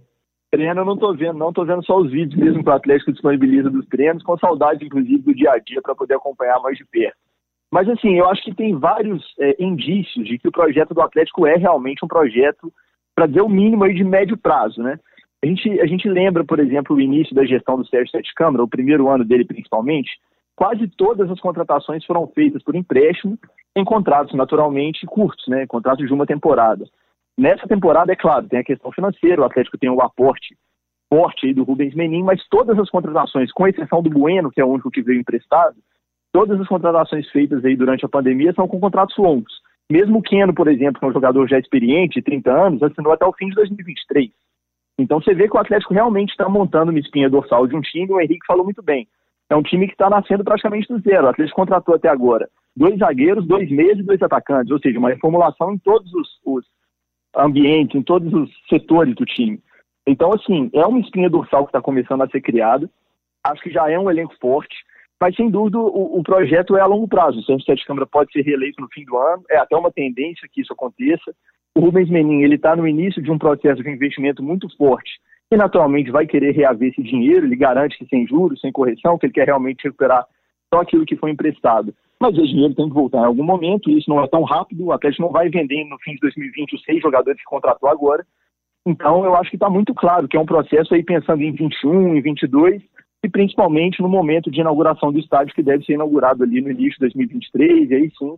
Treino 0.50 0.80
eu 0.80 0.84
não 0.84 0.94
estou 0.94 1.14
vendo, 1.14 1.38
não 1.38 1.50
estou 1.50 1.66
vendo 1.66 1.84
só 1.84 1.98
os 1.98 2.10
vídeos 2.10 2.40
mesmo 2.40 2.64
que 2.64 2.70
o 2.70 2.72
Atlético 2.72 3.12
disponibiliza 3.12 3.68
dos 3.68 3.86
treinos, 3.86 4.22
com 4.22 4.38
saudade, 4.38 4.84
inclusive, 4.84 5.18
do 5.18 5.34
dia 5.34 5.52
a 5.52 5.58
dia 5.58 5.82
para 5.82 5.94
poder 5.94 6.14
acompanhar 6.14 6.58
mais 6.60 6.78
de 6.78 6.86
perto. 6.86 7.16
Mas 7.70 7.86
assim, 7.86 8.18
eu 8.18 8.26
acho 8.30 8.42
que 8.42 8.54
tem 8.54 8.74
vários 8.74 9.22
é, 9.38 9.62
indícios 9.62 10.26
de 10.26 10.38
que 10.38 10.48
o 10.48 10.52
projeto 10.52 10.94
do 10.94 11.02
Atlético 11.02 11.46
é 11.46 11.56
realmente 11.56 12.02
um 12.02 12.08
projeto 12.08 12.72
para 13.18 13.26
dizer 13.26 13.42
o 13.42 13.48
mínimo 13.48 13.82
aí 13.82 13.92
de 13.92 14.04
médio 14.04 14.36
prazo, 14.38 14.80
né? 14.80 14.96
A 15.42 15.46
gente, 15.46 15.80
a 15.80 15.86
gente 15.86 16.08
lembra, 16.08 16.44
por 16.44 16.60
exemplo, 16.60 16.94
o 16.94 17.00
início 17.00 17.34
da 17.34 17.44
gestão 17.44 17.76
do 17.76 17.84
Sérgio 17.84 18.12
Sete 18.12 18.32
Câmara, 18.32 18.62
o 18.62 18.68
primeiro 18.68 19.08
ano 19.08 19.24
dele 19.24 19.44
principalmente, 19.44 20.08
quase 20.54 20.86
todas 20.96 21.28
as 21.28 21.40
contratações 21.40 22.04
foram 22.04 22.28
feitas 22.28 22.62
por 22.62 22.76
empréstimo 22.76 23.36
em 23.74 23.84
contratos 23.84 24.36
naturalmente 24.36 25.04
curtos, 25.04 25.44
né? 25.48 25.66
Contratos 25.66 26.06
de 26.06 26.14
uma 26.14 26.26
temporada. 26.26 26.84
Nessa 27.36 27.66
temporada, 27.66 28.12
é 28.12 28.16
claro, 28.16 28.46
tem 28.46 28.60
a 28.60 28.64
questão 28.64 28.92
financeira, 28.92 29.42
o 29.42 29.44
Atlético 29.44 29.78
tem 29.78 29.90
o 29.90 30.00
aporte 30.00 30.56
forte 31.12 31.48
aí 31.48 31.54
do 31.54 31.64
Rubens 31.64 31.96
Menin, 31.96 32.22
mas 32.22 32.46
todas 32.48 32.78
as 32.78 32.88
contratações, 32.88 33.50
com 33.50 33.66
exceção 33.66 34.00
do 34.00 34.10
Bueno, 34.10 34.48
que 34.52 34.60
é 34.60 34.64
o 34.64 34.68
único 34.68 34.92
que 34.92 35.02
veio 35.02 35.20
emprestado, 35.20 35.74
todas 36.32 36.60
as 36.60 36.68
contratações 36.68 37.28
feitas 37.30 37.64
aí 37.64 37.74
durante 37.74 38.04
a 38.04 38.08
pandemia 38.08 38.52
são 38.52 38.68
com 38.68 38.78
contratos 38.78 39.16
longos. 39.16 39.57
Mesmo 39.90 40.18
o 40.18 40.22
Keno, 40.22 40.54
por 40.54 40.68
exemplo, 40.68 41.00
que 41.00 41.06
é 41.06 41.08
um 41.08 41.12
jogador 41.12 41.48
já 41.48 41.58
experiente, 41.58 42.22
30 42.22 42.50
anos, 42.52 42.82
assinou 42.82 43.12
até 43.12 43.24
o 43.24 43.32
fim 43.32 43.48
de 43.48 43.54
2023. 43.54 44.30
Então 44.98 45.20
você 45.20 45.32
vê 45.34 45.48
que 45.48 45.56
o 45.56 45.60
Atlético 45.60 45.94
realmente 45.94 46.30
está 46.30 46.48
montando 46.48 46.90
uma 46.90 46.98
espinha 46.98 47.30
dorsal 47.30 47.66
de 47.66 47.76
um 47.76 47.80
time, 47.80 48.12
o 48.12 48.20
Henrique 48.20 48.46
falou 48.46 48.64
muito 48.64 48.82
bem. 48.82 49.08
É 49.48 49.56
um 49.56 49.62
time 49.62 49.86
que 49.86 49.94
está 49.94 50.10
nascendo 50.10 50.44
praticamente 50.44 50.88
do 50.88 51.00
zero. 51.00 51.26
O 51.26 51.30
Atlético 51.30 51.56
contratou 51.56 51.94
até 51.94 52.08
agora 52.08 52.48
dois 52.76 52.98
zagueiros, 52.98 53.46
dois 53.46 53.70
meias 53.70 53.98
e 53.98 54.02
dois 54.02 54.22
atacantes, 54.22 54.70
ou 54.70 54.78
seja, 54.78 54.98
uma 54.98 55.08
reformulação 55.08 55.72
em 55.72 55.78
todos 55.78 56.12
os, 56.14 56.28
os 56.44 56.64
ambientes, 57.36 57.96
em 57.96 58.02
todos 58.02 58.32
os 58.32 58.50
setores 58.68 59.14
do 59.14 59.24
time. 59.24 59.60
Então, 60.06 60.32
assim, 60.32 60.70
é 60.72 60.86
uma 60.86 61.00
espinha 61.00 61.28
dorsal 61.28 61.64
que 61.64 61.70
está 61.70 61.82
começando 61.82 62.22
a 62.22 62.28
ser 62.28 62.40
criada. 62.40 62.88
Acho 63.44 63.62
que 63.62 63.70
já 63.70 63.90
é 63.90 63.98
um 63.98 64.10
elenco 64.10 64.34
forte. 64.40 64.74
Mas, 65.20 65.34
sem 65.34 65.50
dúvida, 65.50 65.78
o, 65.78 66.18
o, 66.18 66.22
projeto 66.22 66.76
é 66.76 66.80
a 66.80 66.86
longo 66.86 67.08
prazo. 67.08 67.40
O 67.40 67.42
Sérgio 67.42 67.64
Sete 67.64 67.84
Câmara 67.84 68.06
pode 68.06 68.30
ser 68.32 68.42
reeleito 68.42 68.80
no 68.80 68.88
fim 68.88 69.04
do 69.04 69.16
ano, 69.16 69.42
é 69.50 69.58
até 69.58 69.76
uma 69.76 69.90
tendência 69.90 70.48
que 70.50 70.60
isso 70.60 70.72
aconteça. 70.72 71.34
O 71.76 71.80
Rubens 71.80 72.08
Menin 72.08 72.42
está 72.52 72.76
no 72.76 72.86
início 72.86 73.20
de 73.20 73.30
um 73.30 73.38
processo 73.38 73.82
de 73.82 73.90
investimento 73.90 74.42
muito 74.42 74.68
forte 74.76 75.10
e, 75.50 75.56
naturalmente, 75.56 76.10
vai 76.10 76.26
querer 76.26 76.52
reaver 76.52 76.90
esse 76.90 77.02
dinheiro. 77.02 77.46
Ele 77.46 77.56
garante 77.56 77.98
que 77.98 78.06
sem 78.06 78.26
juros, 78.26 78.60
sem 78.60 78.70
correção, 78.70 79.18
que 79.18 79.26
ele 79.26 79.32
quer 79.32 79.46
realmente 79.46 79.84
recuperar 79.84 80.24
só 80.72 80.80
aquilo 80.82 81.06
que 81.06 81.16
foi 81.16 81.30
emprestado. 81.30 81.92
Mas 82.20 82.34
esse 82.36 82.48
dinheiro 82.48 82.74
tem 82.74 82.88
que 82.88 82.94
voltar 82.94 83.18
em 83.18 83.26
algum 83.26 83.44
momento, 83.44 83.90
e 83.90 83.98
isso 83.98 84.10
não 84.10 84.22
é 84.22 84.28
tão 84.28 84.42
rápido. 84.42 84.86
O 84.86 84.92
Atlético 84.92 85.22
não 85.22 85.30
vai 85.30 85.48
vender 85.48 85.84
no 85.84 85.98
fim 85.98 86.12
de 86.12 86.20
2020 86.20 86.74
os 86.74 86.82
seis 86.82 87.00
jogadores 87.00 87.38
que 87.38 87.44
contratou 87.44 87.88
agora. 87.88 88.24
Então, 88.86 89.24
eu 89.24 89.34
acho 89.34 89.50
que 89.50 89.56
está 89.56 89.68
muito 89.68 89.94
claro 89.94 90.28
que 90.28 90.36
é 90.36 90.40
um 90.40 90.46
processo 90.46 90.94
aí 90.94 91.02
pensando 91.02 91.42
em 91.42 91.52
21, 91.52 92.16
em 92.16 92.20
22, 92.20 92.82
e 93.22 93.28
principalmente 93.28 94.00
no 94.00 94.08
momento 94.08 94.50
de 94.50 94.60
inauguração 94.60 95.12
do 95.12 95.18
estádio, 95.18 95.54
que 95.54 95.62
deve 95.62 95.84
ser 95.84 95.94
inaugurado 95.94 96.44
ali 96.44 96.60
no 96.60 96.70
início 96.70 96.94
de 96.94 97.00
2023, 97.00 97.90
e 97.90 97.94
aí 97.94 98.12
sim 98.18 98.36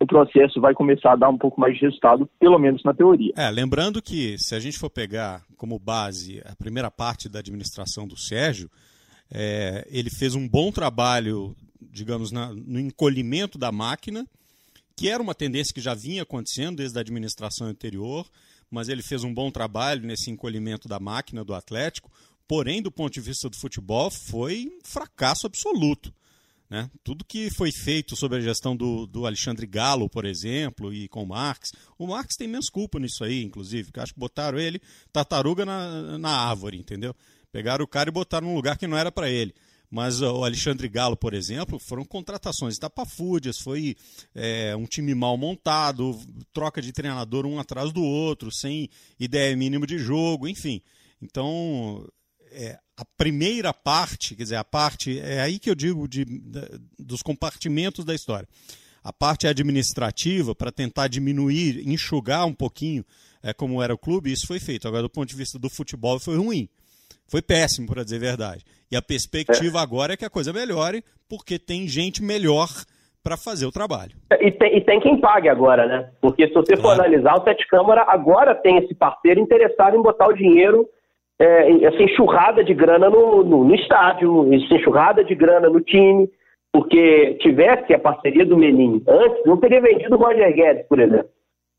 o 0.00 0.06
processo 0.06 0.60
vai 0.60 0.74
começar 0.74 1.12
a 1.12 1.16
dar 1.16 1.28
um 1.28 1.36
pouco 1.36 1.60
mais 1.60 1.74
de 1.74 1.80
resultado, 1.82 2.28
pelo 2.38 2.58
menos 2.58 2.82
na 2.84 2.94
teoria. 2.94 3.32
É, 3.36 3.50
lembrando 3.50 4.00
que 4.00 4.38
se 4.38 4.54
a 4.54 4.60
gente 4.60 4.78
for 4.78 4.88
pegar 4.88 5.42
como 5.56 5.78
base 5.78 6.40
a 6.44 6.54
primeira 6.54 6.90
parte 6.90 7.28
da 7.28 7.40
administração 7.40 8.06
do 8.06 8.16
Sérgio, 8.16 8.70
é, 9.30 9.86
ele 9.90 10.08
fez 10.08 10.36
um 10.36 10.48
bom 10.48 10.70
trabalho, 10.70 11.54
digamos, 11.80 12.30
na, 12.30 12.52
no 12.54 12.78
encolhimento 12.78 13.58
da 13.58 13.72
máquina, 13.72 14.24
que 14.96 15.08
era 15.08 15.22
uma 15.22 15.34
tendência 15.34 15.74
que 15.74 15.80
já 15.80 15.94
vinha 15.94 16.22
acontecendo 16.22 16.76
desde 16.76 16.96
a 16.96 17.00
administração 17.00 17.66
anterior, 17.66 18.24
mas 18.70 18.88
ele 18.88 19.02
fez 19.02 19.24
um 19.24 19.34
bom 19.34 19.50
trabalho 19.50 20.06
nesse 20.06 20.30
encolhimento 20.30 20.88
da 20.88 21.00
máquina 21.00 21.44
do 21.44 21.54
Atlético. 21.54 22.10
Porém, 22.48 22.80
do 22.80 22.90
ponto 22.90 23.12
de 23.12 23.20
vista 23.20 23.48
do 23.50 23.56
futebol, 23.56 24.10
foi 24.10 24.66
um 24.66 24.80
fracasso 24.82 25.46
absoluto. 25.46 26.12
Né? 26.70 26.90
Tudo 27.04 27.24
que 27.24 27.50
foi 27.50 27.70
feito 27.70 28.16
sobre 28.16 28.38
a 28.38 28.40
gestão 28.40 28.74
do, 28.74 29.06
do 29.06 29.26
Alexandre 29.26 29.66
Galo, 29.66 30.08
por 30.08 30.24
exemplo, 30.24 30.92
e 30.92 31.08
com 31.08 31.22
o 31.22 31.26
Marx, 31.26 31.72
o 31.98 32.06
Marx 32.06 32.36
tem 32.36 32.48
menos 32.48 32.70
culpa 32.70 32.98
nisso 32.98 33.22
aí, 33.22 33.42
inclusive, 33.42 33.84
porque 33.84 34.00
acho 34.00 34.14
que 34.14 34.20
botaram 34.20 34.58
ele 34.58 34.80
tartaruga 35.12 35.64
na, 35.64 36.18
na 36.18 36.30
árvore, 36.30 36.78
entendeu? 36.78 37.14
Pegaram 37.52 37.84
o 37.84 37.88
cara 37.88 38.08
e 38.08 38.12
botaram 38.12 38.48
num 38.48 38.54
lugar 38.54 38.76
que 38.78 38.86
não 38.86 38.96
era 38.96 39.12
para 39.12 39.30
ele. 39.30 39.54
Mas 39.90 40.20
o 40.20 40.44
Alexandre 40.44 40.86
Galo, 40.88 41.16
por 41.16 41.32
exemplo, 41.32 41.78
foram 41.78 42.04
contratações 42.04 42.74
estapafúrdias, 42.74 43.58
foi 43.58 43.96
é, 44.34 44.76
um 44.76 44.84
time 44.84 45.14
mal 45.14 45.36
montado, 45.38 46.18
troca 46.52 46.82
de 46.82 46.92
treinador 46.92 47.46
um 47.46 47.58
atrás 47.58 47.90
do 47.90 48.02
outro, 48.02 48.52
sem 48.52 48.90
ideia 49.18 49.56
mínima 49.56 49.86
de 49.86 49.98
jogo, 49.98 50.46
enfim. 50.46 50.82
Então, 51.22 52.06
é, 52.52 52.78
a 52.96 53.04
primeira 53.16 53.72
parte, 53.72 54.34
quer 54.34 54.42
dizer, 54.42 54.56
a 54.56 54.64
parte, 54.64 55.20
é 55.20 55.40
aí 55.40 55.58
que 55.58 55.70
eu 55.70 55.74
digo 55.74 56.08
de, 56.08 56.24
de 56.24 56.60
dos 56.98 57.22
compartimentos 57.22 58.04
da 58.04 58.14
história. 58.14 58.48
A 59.02 59.12
parte 59.12 59.46
administrativa, 59.46 60.54
para 60.54 60.72
tentar 60.72 61.08
diminuir, 61.08 61.88
enxugar 61.88 62.44
um 62.44 62.52
pouquinho 62.52 63.04
é, 63.42 63.52
como 63.52 63.82
era 63.82 63.94
o 63.94 63.98
clube, 63.98 64.32
isso 64.32 64.46
foi 64.46 64.58
feito. 64.58 64.88
Agora, 64.88 65.02
do 65.02 65.10
ponto 65.10 65.28
de 65.28 65.36
vista 65.36 65.58
do 65.58 65.70
futebol, 65.70 66.18
foi 66.18 66.36
ruim. 66.36 66.68
Foi 67.28 67.40
péssimo, 67.40 67.86
para 67.86 68.02
dizer 68.02 68.16
a 68.16 68.20
verdade. 68.20 68.64
E 68.90 68.96
a 68.96 69.02
perspectiva 69.02 69.78
é. 69.78 69.82
agora 69.82 70.14
é 70.14 70.16
que 70.16 70.24
a 70.24 70.30
coisa 70.30 70.52
melhore, 70.52 71.04
porque 71.28 71.58
tem 71.58 71.86
gente 71.86 72.22
melhor 72.22 72.68
para 73.22 73.36
fazer 73.36 73.66
o 73.66 73.72
trabalho. 73.72 74.16
E 74.40 74.50
tem, 74.50 74.76
e 74.76 74.80
tem, 74.80 75.00
quem 75.00 75.20
pague 75.20 75.48
agora, 75.48 75.86
né? 75.86 76.10
Porque 76.20 76.48
se 76.48 76.54
você 76.54 76.74
claro. 76.74 76.82
for 76.82 77.04
analisar, 77.04 77.34
o 77.34 77.44
Sete 77.44 77.66
Câmara 77.68 78.04
agora 78.08 78.54
tem 78.54 78.78
esse 78.78 78.94
parceiro 78.94 79.40
interessado 79.40 79.96
em 79.96 80.02
botar 80.02 80.28
o 80.28 80.32
dinheiro 80.32 80.88
é, 81.38 81.84
essa 81.84 82.02
enxurrada 82.02 82.64
de 82.64 82.74
grana 82.74 83.08
no, 83.08 83.44
no, 83.44 83.64
no, 83.64 83.74
estádio, 83.74 84.52
essa 84.52 84.74
enxurrada 84.74 85.22
de 85.22 85.34
grana 85.34 85.68
no 85.68 85.80
time, 85.80 86.28
porque 86.72 87.34
tivesse 87.40 87.94
a 87.94 87.98
parceria 87.98 88.44
do 88.44 88.56
Menin 88.56 89.02
antes, 89.06 89.44
não 89.46 89.56
teria 89.56 89.80
vendido 89.80 90.16
o 90.16 90.18
Roger 90.18 90.52
Guedes, 90.52 90.86
por 90.88 90.98
exemplo, 90.98 91.28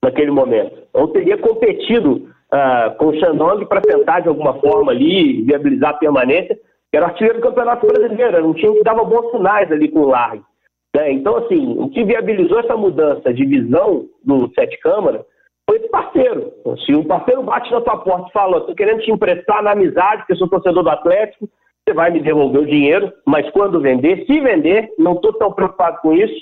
naquele 0.03 0.31
momento. 0.31 0.81
Ou 0.93 1.09
teria 1.09 1.37
competido 1.37 2.29
uh, 2.53 2.95
com 2.97 3.07
o 3.07 3.19
Shandong 3.19 3.65
para 3.65 3.81
tentar, 3.81 4.21
de 4.21 4.29
alguma 4.29 4.53
forma, 4.59 4.91
ali, 4.91 5.43
viabilizar 5.43 5.91
a 5.91 5.97
permanência, 5.97 6.57
que 6.89 6.97
era 6.97 7.07
artilheiro 7.07 7.39
do 7.39 7.47
Campeonato 7.47 7.85
Brasileiro, 7.85 8.37
era 8.37 8.45
um 8.45 8.53
time 8.53 8.77
que 8.77 8.83
dava 8.83 9.03
bons 9.03 9.29
sinais 9.31 9.71
ali 9.71 9.89
com 9.89 9.99
o 9.99 10.07
Largue. 10.07 10.43
Né? 10.95 11.11
Então, 11.11 11.37
assim, 11.37 11.75
o 11.77 11.89
que 11.89 12.03
viabilizou 12.03 12.59
essa 12.59 12.75
mudança 12.75 13.33
de 13.33 13.45
visão 13.45 14.05
do 14.23 14.51
Sete 14.55 14.79
Câmara 14.79 15.23
esse 15.79 15.89
parceiro. 15.89 16.53
Se 16.85 16.93
um 16.93 17.03
parceiro 17.03 17.43
bate 17.43 17.71
na 17.71 17.81
tua 17.81 17.97
porta 17.97 18.27
e 18.29 18.33
fala, 18.33 18.57
estou 18.57 18.75
querendo 18.75 19.01
te 19.01 19.11
emprestar 19.11 19.63
na 19.63 19.71
amizade, 19.71 20.19
porque 20.19 20.35
sou 20.35 20.47
torcedor 20.47 20.83
do 20.83 20.89
Atlético, 20.89 21.49
você 21.87 21.93
vai 21.93 22.11
me 22.11 22.19
devolver 22.19 22.61
o 22.61 22.67
dinheiro, 22.67 23.11
mas 23.25 23.49
quando 23.51 23.81
vender, 23.81 24.25
se 24.25 24.39
vender, 24.39 24.93
não 24.97 25.13
estou 25.13 25.33
tão 25.33 25.51
preocupado 25.51 25.97
com 26.01 26.13
isso, 26.13 26.35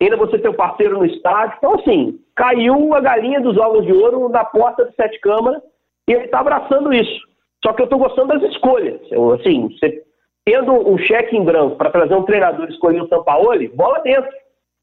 ainda 0.00 0.16
você 0.16 0.38
tem 0.38 0.50
um 0.50 0.54
parceiro 0.54 0.98
no 0.98 1.06
estádio. 1.06 1.54
Então, 1.58 1.74
assim, 1.74 2.18
caiu 2.36 2.94
a 2.94 3.00
galinha 3.00 3.40
dos 3.40 3.56
ovos 3.56 3.86
de 3.86 3.92
ouro 3.92 4.28
na 4.28 4.44
porta 4.44 4.84
do 4.84 4.94
Sete 4.94 5.18
Câmara 5.20 5.62
e 6.08 6.12
ele 6.12 6.24
está 6.24 6.40
abraçando 6.40 6.92
isso. 6.92 7.28
Só 7.64 7.72
que 7.72 7.82
eu 7.82 7.84
estou 7.84 7.98
gostando 7.98 8.38
das 8.38 8.50
escolhas. 8.50 9.00
Eu, 9.10 9.32
assim, 9.32 9.68
você, 9.68 10.02
tendo 10.44 10.72
um 10.72 10.98
cheque 10.98 11.36
em 11.36 11.44
branco 11.44 11.76
para 11.76 11.90
trazer 11.90 12.14
um 12.14 12.24
treinador 12.24 12.66
e 12.68 12.72
escolher 12.72 13.02
o 13.02 13.08
Sampaoli, 13.08 13.68
bola 13.68 14.00
dentro. 14.00 14.30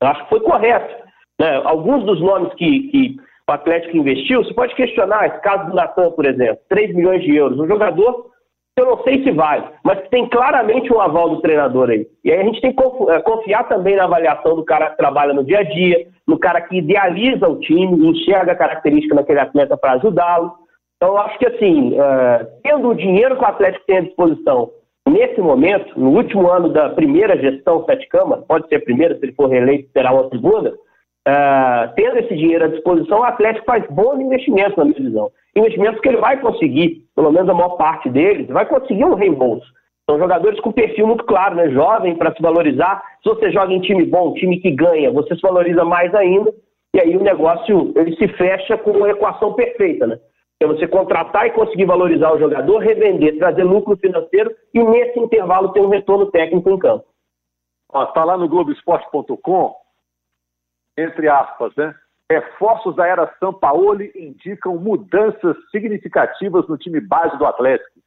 Eu 0.02 0.08
acho 0.08 0.24
que 0.24 0.30
foi 0.30 0.40
correto. 0.42 1.04
Né? 1.40 1.62
Alguns 1.64 2.04
dos 2.06 2.22
nomes 2.22 2.54
que, 2.54 2.88
que 2.90 3.18
o 3.50 3.54
Atlético 3.54 3.96
investiu, 3.96 4.44
você 4.44 4.54
pode 4.54 4.75
questionar 4.75 5.25
esse 5.27 5.39
caso 5.39 5.70
do 5.70 5.75
Natan, 5.75 6.12
por 6.12 6.25
exemplo, 6.25 6.60
3 6.68 6.94
milhões 6.94 7.24
de 7.24 7.34
euros. 7.34 7.58
Um 7.58 7.68
jogador, 7.68 8.25
eu 8.77 8.86
não 8.86 9.04
sei 9.04 9.24
se 9.24 9.32
vale, 9.32 9.63
mas 9.84 10.08
tem 10.10 10.27
claramente 10.27 10.92
um 10.94 11.00
aval 11.00 11.30
do 11.30 11.42
treinador 11.42 11.89
aí. 11.89 12.06
E 12.25 12.32
aí 12.32 12.42
a 12.42 12.44
gente 12.44 12.60
tem 12.60 12.74
que 12.74 12.84
é, 12.84 13.22
confiar 13.22 13.63
também 13.70 13.96
na 13.96 14.04
avaliação 14.04 14.56
do 14.56 14.66
cara 14.66 14.89
que 14.89 14.98
trabalha 14.98 15.34
no 15.34 15.46
dia 15.46 15.60
a 15.60 15.63
dia, 15.63 16.08
no 16.27 16.38
cara 16.38 16.60
que 16.60 16.77
idealiza 16.77 17.48
o 17.48 17.60
time, 17.60 18.10
enxerga 18.10 18.51
a 18.51 18.58
característica 18.58 19.16
naquele 19.16 19.39
atleta 19.39 19.77
para 19.77 19.94
ajudá-lo. 19.94 20.51
Então, 20.98 21.13
eu 21.13 21.18
acho 21.20 21.39
que, 21.39 21.48
assim, 21.48 21.94
uh, 21.94 22.46
tendo 22.63 22.89
o 22.89 22.96
dinheiro 22.96 23.38
que 23.38 23.44
o 23.44 23.48
Atlético 23.48 23.86
tem 23.86 23.98
à 24.00 24.01
disposição 24.01 24.72
nesse 25.08 25.39
momento, 25.39 25.98
no 25.98 26.10
último 26.10 26.51
ano 26.51 26.68
da 26.70 26.89
primeira 26.89 27.38
gestão 27.38 27.86
Sete 27.86 28.08
Câmara, 28.10 28.42
pode 28.42 28.68
ser 28.68 28.75
a 28.75 28.82
primeira, 28.82 29.18
se 29.18 29.24
ele 29.24 29.34
for 29.34 29.48
reeleito, 29.48 29.89
terá 29.94 30.12
uma 30.12 30.27
segunda, 30.30 30.74
Uh, 31.27 31.93
tendo 31.98 32.19
esse 32.19 32.34
dinheiro 32.38 32.63
à 32.63 32.67
disposição, 32.69 33.19
o 33.19 33.24
Atlético 33.24 33.65
faz 33.65 33.86
bons 33.89 34.17
investimentos 34.17 34.77
na 34.77 34.86
minha 34.86 34.98
visão. 34.98 35.29
Investimentos 35.53 36.00
que 36.00 36.07
ele 36.07 36.22
vai 36.22 36.39
conseguir, 36.39 37.03
pelo 37.13 37.34
menos 37.34 37.50
a 37.50 37.53
maior 37.53 37.75
parte 37.75 38.10
deles, 38.10 38.48
vai 38.48 38.65
conseguir 38.65 39.03
um 39.03 39.13
reembolso. 39.13 39.67
São 40.10 40.17
jogadores 40.17 40.57
com 40.62 40.72
perfil 40.72 41.05
muito 41.05 41.25
claro, 41.25 41.55
né? 41.55 41.69
Jovem 41.69 42.15
para 42.15 42.34
se 42.34 42.41
valorizar. 42.41 43.03
Se 43.22 43.27
você 43.27 43.51
joga 43.51 43.74
em 43.74 43.81
time 43.81 44.05
bom, 44.05 44.36
time 44.36 44.57
que 44.62 44.72
ganha, 44.72 45.12
você 45.12 45.36
se 45.36 45.41
valoriza 45.41 45.84
mais 45.84 46.15
ainda. 46.15 46.53
E 46.96 47.01
aí 47.01 47.17
o 47.17 47.24
negócio 47.24 47.91
ele 47.98 48.15
se 48.15 48.29
fecha 48.29 48.77
com 48.77 48.91
uma 48.91 49.10
equação 49.10 49.51
perfeita, 49.51 50.07
né? 50.07 50.17
É 50.62 50.65
você 50.65 50.88
contratar 50.88 51.46
e 51.46 51.51
conseguir 51.51 51.86
valorizar 51.86 52.31
o 52.34 52.39
jogador, 52.39 52.77
revender, 52.77 53.38
trazer 53.38 53.63
lucro 53.63 53.98
financeiro 53.98 54.50
e 54.74 54.81
nesse 54.81 55.19
intervalo 55.19 55.74
ter 55.74 55.81
um 55.81 55.89
retorno 55.89 56.27
técnico 56.27 56.69
em 56.69 56.79
campo. 56.79 57.03
Está 57.93 58.24
lá 58.24 58.38
no 58.38 58.48
Globoesporte.com 58.48 59.75
entre 60.98 61.30
aspas, 61.30 61.75
né? 61.75 61.94
Reforços 62.30 62.96
da 62.96 63.08
era 63.08 63.34
Sampaoli 63.39 64.12
indicam 64.16 64.75
mudanças 64.77 65.56
significativas 65.72 66.68
no 66.68 66.77
time 66.77 67.00
base 67.00 67.38
do 67.38 67.46
Atlético. 67.46 68.00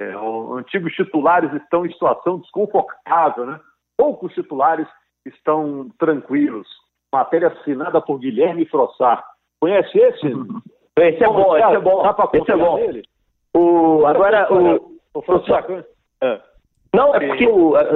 É, 0.00 0.16
os 0.16 0.58
antigos 0.58 0.92
titulares 0.92 1.52
estão 1.54 1.86
em 1.86 1.92
situação 1.92 2.38
desconfortável, 2.38 3.46
né? 3.46 3.60
Poucos 3.96 4.32
titulares 4.34 4.86
estão 5.26 5.90
tranquilos. 5.98 6.66
Matéria 7.12 7.48
assinada 7.48 8.00
por 8.00 8.18
Guilherme 8.18 8.66
Frossar. 8.66 9.24
Conhece 9.60 9.98
esse? 9.98 10.26
Esse 10.98 11.24
é 11.24 11.26
bom, 11.26 11.56
esse 11.56 11.74
é 11.74 11.80
bom. 11.80 12.02
Dá 12.02 12.14
pra 12.14 12.28
esse 12.32 12.50
é 12.50 12.56
bom. 12.56 12.76
Nele? 12.76 13.02
O, 13.54 14.06
agora, 14.06 14.52
o, 14.52 14.98
o, 15.14 15.22
Frossar, 15.22 15.64
é. 16.22 16.42
Não, 16.94 17.14
é 17.14 17.20
porque, 17.20 17.46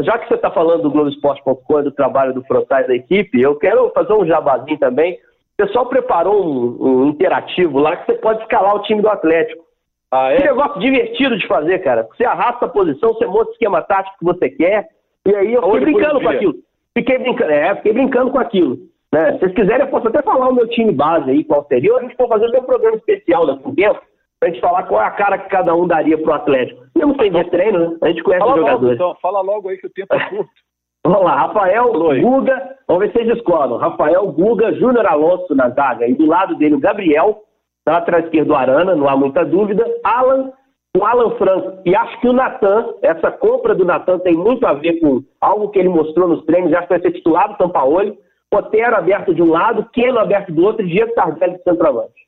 já 0.03 0.19
que 0.19 0.29
você 0.29 0.35
está 0.35 0.51
falando 0.51 0.83
do 0.83 0.91
Globoesporte.com 0.91 1.83
do 1.83 1.91
trabalho 1.91 2.33
do 2.33 2.45
Frontais 2.45 2.87
da 2.87 2.95
equipe, 2.95 3.41
eu 3.41 3.57
quero 3.57 3.91
fazer 3.91 4.13
um 4.13 4.25
jabazinho 4.25 4.79
também. 4.79 5.15
O 5.15 5.65
pessoal 5.65 5.87
preparou 5.87 6.45
um, 6.45 6.77
um, 6.81 7.09
interativo 7.09 7.79
lá 7.79 7.97
que 7.97 8.07
você 8.07 8.19
pode 8.19 8.43
escalar 8.43 8.75
o 8.77 8.83
time 8.83 9.03
do 9.03 9.09
Atlético. 9.09 9.65
Ah, 10.11 10.33
é? 10.33 10.37
Que 10.37 10.45
negócio 10.45 10.81
divertido 10.81 11.37
de 11.37 11.47
fazer, 11.47 11.81
cara. 11.81 12.07
Você 12.13 12.25
arrasta 12.25 12.67
a 12.67 12.69
posição, 12.69 13.15
você 13.15 13.27
monta 13.27 13.51
o 13.51 13.53
esquema 13.53 13.83
tático 13.83 14.17
que 14.19 14.25
você 14.25 14.49
quer, 14.49 14.89
e 15.27 15.35
aí 15.35 15.53
eu 15.53 15.63
fiquei 15.63 15.75
Hoje 15.75 15.85
brincando 15.85 16.21
com 16.21 16.29
aquilo. 16.29 16.55
Fiquei 16.97 17.19
brincando, 17.19 17.51
é, 17.51 17.75
fiquei 17.77 17.93
brincando 17.93 18.31
com 18.31 18.39
aquilo. 18.39 18.79
Né? 19.13 19.33
Se 19.33 19.39
vocês 19.41 19.55
quiserem, 19.55 19.87
eu 19.87 19.91
posso 19.91 20.07
até 20.07 20.23
falar 20.23 20.49
o 20.49 20.55
meu 20.55 20.69
time 20.69 20.93
base 20.93 21.31
aí, 21.31 21.43
qual 21.43 21.65
seria, 21.67 21.93
ou 21.93 21.99
a 21.99 22.03
gente 22.03 22.17
pode 22.17 22.31
fazer 22.31 22.59
um 22.59 22.63
programa 22.63 22.97
especial 22.97 23.47
daqui 23.47 23.63
a 23.65 23.69
um 23.69 23.75
tempo 23.75 24.01
pra 24.45 24.51
gente 24.51 24.61
falar 24.61 24.83
qual 24.83 25.01
é 25.01 25.07
a 25.07 25.11
cara 25.11 25.39
que 25.39 25.49
cada 25.49 25.75
um 25.75 25.87
daria 25.87 26.19
pro 26.19 26.35
Atlético. 26.35 26.85
Mesmo 26.95 27.17
sem 27.17 27.31
ver 27.31 27.49
treino, 27.49 27.79
né? 27.79 27.97
A 28.03 28.09
gente 28.09 28.23
conhece 28.23 28.45
fala 28.45 28.53
os 28.53 28.61
jogadores. 28.61 28.99
Logo, 28.99 29.13
então, 29.13 29.21
fala 29.23 29.41
logo 29.41 29.69
aí 29.69 29.79
que 29.79 29.87
o 29.87 29.91
tempo 29.91 30.15
é 30.15 30.29
curto. 30.29 30.51
Vamos 31.07 31.25
lá, 31.25 31.35
Rafael 31.35 31.93
Guga, 31.93 32.77
vamos 32.89 33.03
ver 33.03 33.13
se 33.13 33.19
vocês 33.19 33.37
escolam. 33.37 33.77
Rafael 33.77 34.27
Guga, 34.29 34.73
Júnior 34.73 35.05
Alonso 35.05 35.55
na 35.55 35.69
zaga, 35.69 36.09
e 36.09 36.15
do 36.15 36.25
lado 36.25 36.57
dele 36.57 36.77
o 36.77 36.81
Gabriel, 36.81 37.43
na 37.87 37.93
lateral 37.93 38.21
esquerda 38.21 38.49
do 38.49 38.55
Arana, 38.55 38.97
não 38.97 39.07
há 39.07 39.15
muita 39.15 39.45
dúvida. 39.45 39.85
Alan, 40.03 40.51
o 40.97 41.05
Alan 41.05 41.37
Franco. 41.37 41.83
E 41.85 41.95
acho 41.95 42.19
que 42.23 42.29
o 42.29 42.33
Natan, 42.33 42.95
essa 43.03 43.31
compra 43.31 43.75
do 43.75 43.85
Natan 43.85 44.19
tem 44.21 44.35
muito 44.35 44.67
a 44.67 44.73
ver 44.73 44.99
com 45.01 45.23
algo 45.43 45.69
que 45.69 45.79
ele 45.79 45.91
mostrou 45.91 46.27
nos 46.27 46.43
treinos, 46.47 46.73
acho 46.73 46.89
que 46.89 46.95
vai 46.95 47.03
ser 47.03 47.13
titular 47.13 47.51
do 47.51 47.59
Sampaoli. 47.59 48.19
Otero 48.51 48.97
aberto 48.97 49.35
de 49.35 49.43
um 49.43 49.51
lado, 49.51 49.87
Keno 49.93 50.19
aberto 50.19 50.53
do 50.53 50.65
outro 50.65 50.87
e 50.87 50.89
Diego 50.89 51.13
Tardelli 51.13 51.59
de 51.59 51.65
centroavante. 51.65 52.24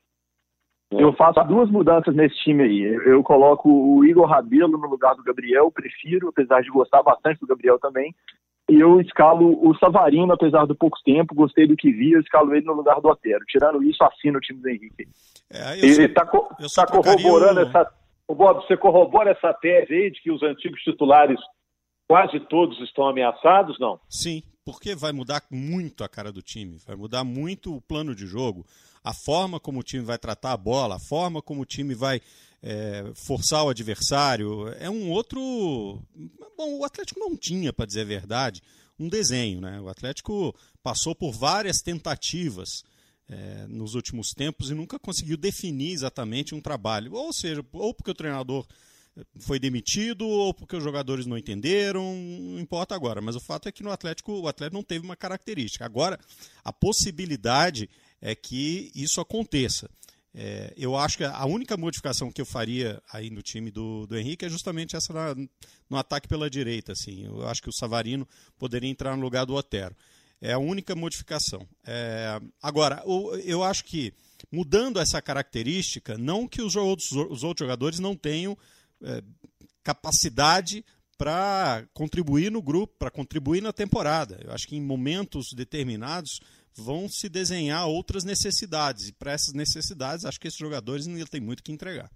Eu 0.91 1.13
faço 1.13 1.43
duas 1.43 1.69
mudanças 1.69 2.15
nesse 2.15 2.35
time 2.37 2.63
aí. 2.63 2.83
Eu 3.05 3.21
coloco 3.21 3.69
o 3.69 4.05
Igor 4.05 4.25
Rabelo 4.25 4.77
no 4.77 4.87
lugar 4.87 5.15
do 5.15 5.23
Gabriel, 5.23 5.69
prefiro, 5.71 6.29
apesar 6.29 6.61
de 6.61 6.69
gostar 6.69 7.03
bastante 7.03 7.39
do 7.39 7.47
Gabriel 7.47 7.77
também. 7.77 8.15
E 8.69 8.79
eu 8.79 8.99
escalo 8.99 9.65
o 9.65 9.77
Savarino, 9.77 10.33
apesar 10.33 10.65
do 10.65 10.75
pouco 10.75 10.97
tempo, 11.03 11.35
gostei 11.35 11.67
do 11.67 11.75
que 11.75 11.91
vi, 11.91 12.11
eu 12.11 12.19
escalo 12.19 12.53
ele 12.53 12.65
no 12.65 12.73
lugar 12.73 12.99
do 12.99 13.07
Otero. 13.07 13.43
Tirando 13.47 13.81
isso, 13.83 14.03
assino 14.03 14.37
o 14.37 14.41
time 14.41 14.61
do 14.61 14.69
Henrique. 14.69 15.07
É, 15.49 15.77
Ele 15.79 16.03
está 16.03 16.25
tá 16.25 16.87
corroborando 16.87 17.61
essa. 17.61 17.89
Bob, 18.29 18.61
você 18.65 18.75
corrobora 18.75 19.31
essa 19.31 19.53
tese 19.53 19.93
aí 19.93 20.11
de 20.11 20.21
que 20.21 20.29
os 20.29 20.43
antigos 20.43 20.81
titulares 20.81 21.39
quase 22.09 22.39
todos 22.41 22.77
estão 22.81 23.07
ameaçados, 23.07 23.79
não? 23.79 23.99
Sim, 24.09 24.43
porque 24.65 24.93
vai 24.95 25.13
mudar 25.13 25.41
muito 25.49 26.03
a 26.03 26.09
cara 26.09 26.29
do 26.29 26.41
time, 26.41 26.77
vai 26.85 26.97
mudar 26.97 27.23
muito 27.23 27.73
o 27.73 27.81
plano 27.81 28.13
de 28.13 28.25
jogo, 28.25 28.65
a 29.07 29.13
forma 29.13 29.57
como 29.57 29.79
o 29.79 29.83
time 29.83 30.03
vai 30.03 30.17
tratar 30.17 30.51
a 30.51 30.57
bola, 30.57 30.95
a 30.95 30.99
forma 30.99 31.41
como 31.41 31.61
o 31.61 31.65
time 31.65 31.95
vai 31.95 32.21
é, 32.61 33.09
forçar 33.15 33.63
o 33.63 33.69
adversário. 33.69 34.67
É 34.79 34.89
um 34.89 35.09
outro. 35.09 35.39
Bom, 36.57 36.79
o 36.79 36.83
Atlético 36.83 37.19
não 37.19 37.37
tinha, 37.37 37.71
para 37.71 37.85
dizer 37.85 38.01
a 38.01 38.05
verdade, 38.05 38.61
um 38.99 39.07
desenho. 39.07 39.61
Né? 39.61 39.79
O 39.79 39.87
Atlético 39.87 40.53
passou 40.83 41.15
por 41.15 41.31
várias 41.31 41.77
tentativas 41.77 42.83
é, 43.29 43.65
nos 43.67 43.95
últimos 43.95 44.31
tempos 44.31 44.69
e 44.69 44.73
nunca 44.73 44.99
conseguiu 44.99 45.37
definir 45.37 45.93
exatamente 45.93 46.53
um 46.53 46.59
trabalho. 46.59 47.13
Ou 47.13 47.31
seja, 47.31 47.63
ou 47.71 47.93
porque 47.93 48.11
o 48.11 48.15
treinador 48.15 48.67
foi 49.39 49.57
demitido 49.57 50.27
ou 50.27 50.53
porque 50.53 50.75
os 50.75 50.83
jogadores 50.83 51.25
não 51.25 51.37
entenderam, 51.37 52.13
não 52.13 52.59
importa 52.59 52.93
agora. 52.93 53.21
Mas 53.21 53.37
o 53.37 53.39
fato 53.39 53.69
é 53.69 53.71
que 53.71 53.83
no 53.83 53.91
Atlético 53.91 54.33
o 54.33 54.47
Atlético 54.49 54.75
não 54.75 54.83
teve 54.83 55.05
uma 55.05 55.15
característica. 55.15 55.85
Agora, 55.85 56.19
a 56.61 56.73
possibilidade 56.73 57.89
é 58.21 58.35
que 58.35 58.91
isso 58.95 59.21
aconteça. 59.21 59.89
É, 60.39 60.71
eu 60.77 60.95
acho 60.95 61.17
que 61.17 61.23
a 61.23 61.45
única 61.45 61.75
modificação 61.75 62.31
que 62.31 62.39
eu 62.39 62.45
faria 62.45 63.01
aí 63.11 63.31
no 63.31 63.41
time 63.41 63.71
do, 63.71 64.05
do 64.05 64.15
Henrique 64.15 64.45
é 64.45 64.49
justamente 64.49 64.95
essa 64.95 65.11
na, 65.11 65.35
no 65.89 65.97
ataque 65.97 66.27
pela 66.27 66.49
direita. 66.49 66.91
Assim. 66.91 67.25
Eu 67.25 67.47
acho 67.47 67.61
que 67.61 67.69
o 67.69 67.73
Savarino 67.73 68.27
poderia 68.57 68.89
entrar 68.89 69.15
no 69.15 69.23
lugar 69.23 69.45
do 69.45 69.55
Otero. 69.55 69.95
É 70.39 70.53
a 70.53 70.59
única 70.59 70.95
modificação. 70.95 71.67
É, 71.83 72.39
agora, 72.61 73.01
o, 73.05 73.35
eu 73.37 73.63
acho 73.63 73.83
que 73.85 74.13
mudando 74.51 74.99
essa 74.99 75.19
característica, 75.21 76.17
não 76.17 76.47
que 76.47 76.61
os 76.61 76.75
outros, 76.75 77.11
os 77.11 77.43
outros 77.43 77.65
jogadores 77.65 77.97
não 77.97 78.15
tenham 78.15 78.55
é, 79.01 79.23
capacidade 79.83 80.85
para 81.17 81.83
contribuir 81.93 82.51
no 82.51 82.61
grupo, 82.61 82.93
para 82.99 83.09
contribuir 83.09 83.61
na 83.61 83.73
temporada. 83.73 84.39
Eu 84.43 84.51
acho 84.51 84.67
que 84.67 84.75
em 84.75 84.81
momentos 84.81 85.51
determinados 85.53 86.39
vão 86.77 87.07
se 87.07 87.29
desenhar 87.29 87.87
outras 87.87 88.23
necessidades. 88.23 89.09
E 89.09 89.13
para 89.17 89.31
essas 89.31 89.53
necessidades, 89.53 90.25
acho 90.25 90.39
que 90.39 90.47
esses 90.47 90.59
jogadores 90.59 91.07
ainda 91.07 91.25
têm 91.25 91.41
muito 91.41 91.63
que 91.63 91.71
entregar. 91.71 92.09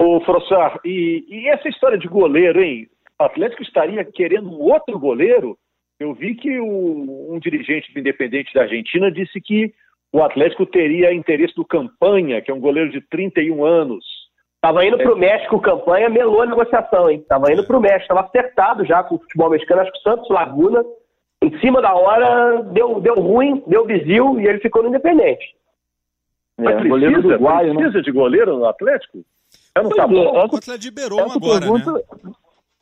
Ô, 0.00 0.20
Frossar, 0.24 0.80
e, 0.84 1.24
e, 1.28 1.48
essa 1.48 1.68
história 1.68 1.96
de 1.96 2.08
goleiro, 2.08 2.60
hein? 2.60 2.88
O 3.20 3.24
Atlético 3.24 3.62
estaria 3.62 4.04
querendo 4.04 4.50
um 4.50 4.60
outro 4.60 4.98
goleiro? 4.98 5.56
Eu 6.00 6.12
vi 6.12 6.34
que 6.34 6.58
o, 6.58 7.34
um 7.34 7.38
dirigente 7.38 7.92
do 7.92 8.00
Independente 8.00 8.52
da 8.52 8.62
Argentina 8.62 9.12
disse 9.12 9.40
que 9.40 9.72
o 10.12 10.22
Atlético 10.22 10.66
teria 10.66 11.14
interesse 11.14 11.54
do 11.54 11.64
Campanha, 11.64 12.42
que 12.42 12.50
é 12.50 12.54
um 12.54 12.60
goleiro 12.60 12.90
de 12.90 13.00
31 13.00 13.64
anos. 13.64 14.04
Tava 14.60 14.84
indo 14.86 14.96
para 14.96 15.12
o 15.12 15.18
México 15.18 15.60
campanha, 15.60 16.08
melou 16.08 16.40
a 16.40 16.46
negociação, 16.46 17.10
hein? 17.10 17.24
Tava 17.28 17.52
indo 17.52 17.66
para 17.66 17.76
o 17.76 17.80
México, 17.80 18.14
tava 18.14 18.20
acertado 18.20 18.84
já 18.84 19.02
com 19.02 19.16
o 19.16 19.18
futebol 19.18 19.50
mexicano, 19.50 19.80
acho 19.80 19.90
que 19.90 19.98
o 19.98 20.02
Santos 20.02 20.30
Laguna 20.30 20.84
em 21.42 21.58
cima 21.60 21.82
da 21.82 21.92
hora, 21.92 22.62
deu, 22.72 23.00
deu 23.00 23.14
ruim, 23.14 23.62
deu 23.66 23.84
bizil 23.84 24.40
e 24.40 24.46
ele 24.46 24.60
ficou 24.60 24.82
no 24.82 24.88
Independente. 24.88 25.44
É, 26.58 26.62
Mas 26.62 26.74
precisa, 26.74 26.88
goleiro 26.88 27.28
uruguaio, 27.28 27.74
precisa 27.74 27.98
né? 27.98 28.04
de 28.04 28.12
goleiro 28.12 28.58
no 28.58 28.66
Atlético? 28.66 29.24
Eu 29.74 29.82
não 29.84 29.90
sabia. 29.90 30.20
Essa, 30.20 30.30
o 30.30 30.56
Atlético 30.56 30.84
liberou 30.84 31.20
essa 31.20 31.36
agora, 31.36 31.60
pergunta, 31.60 31.92
né? 31.92 32.32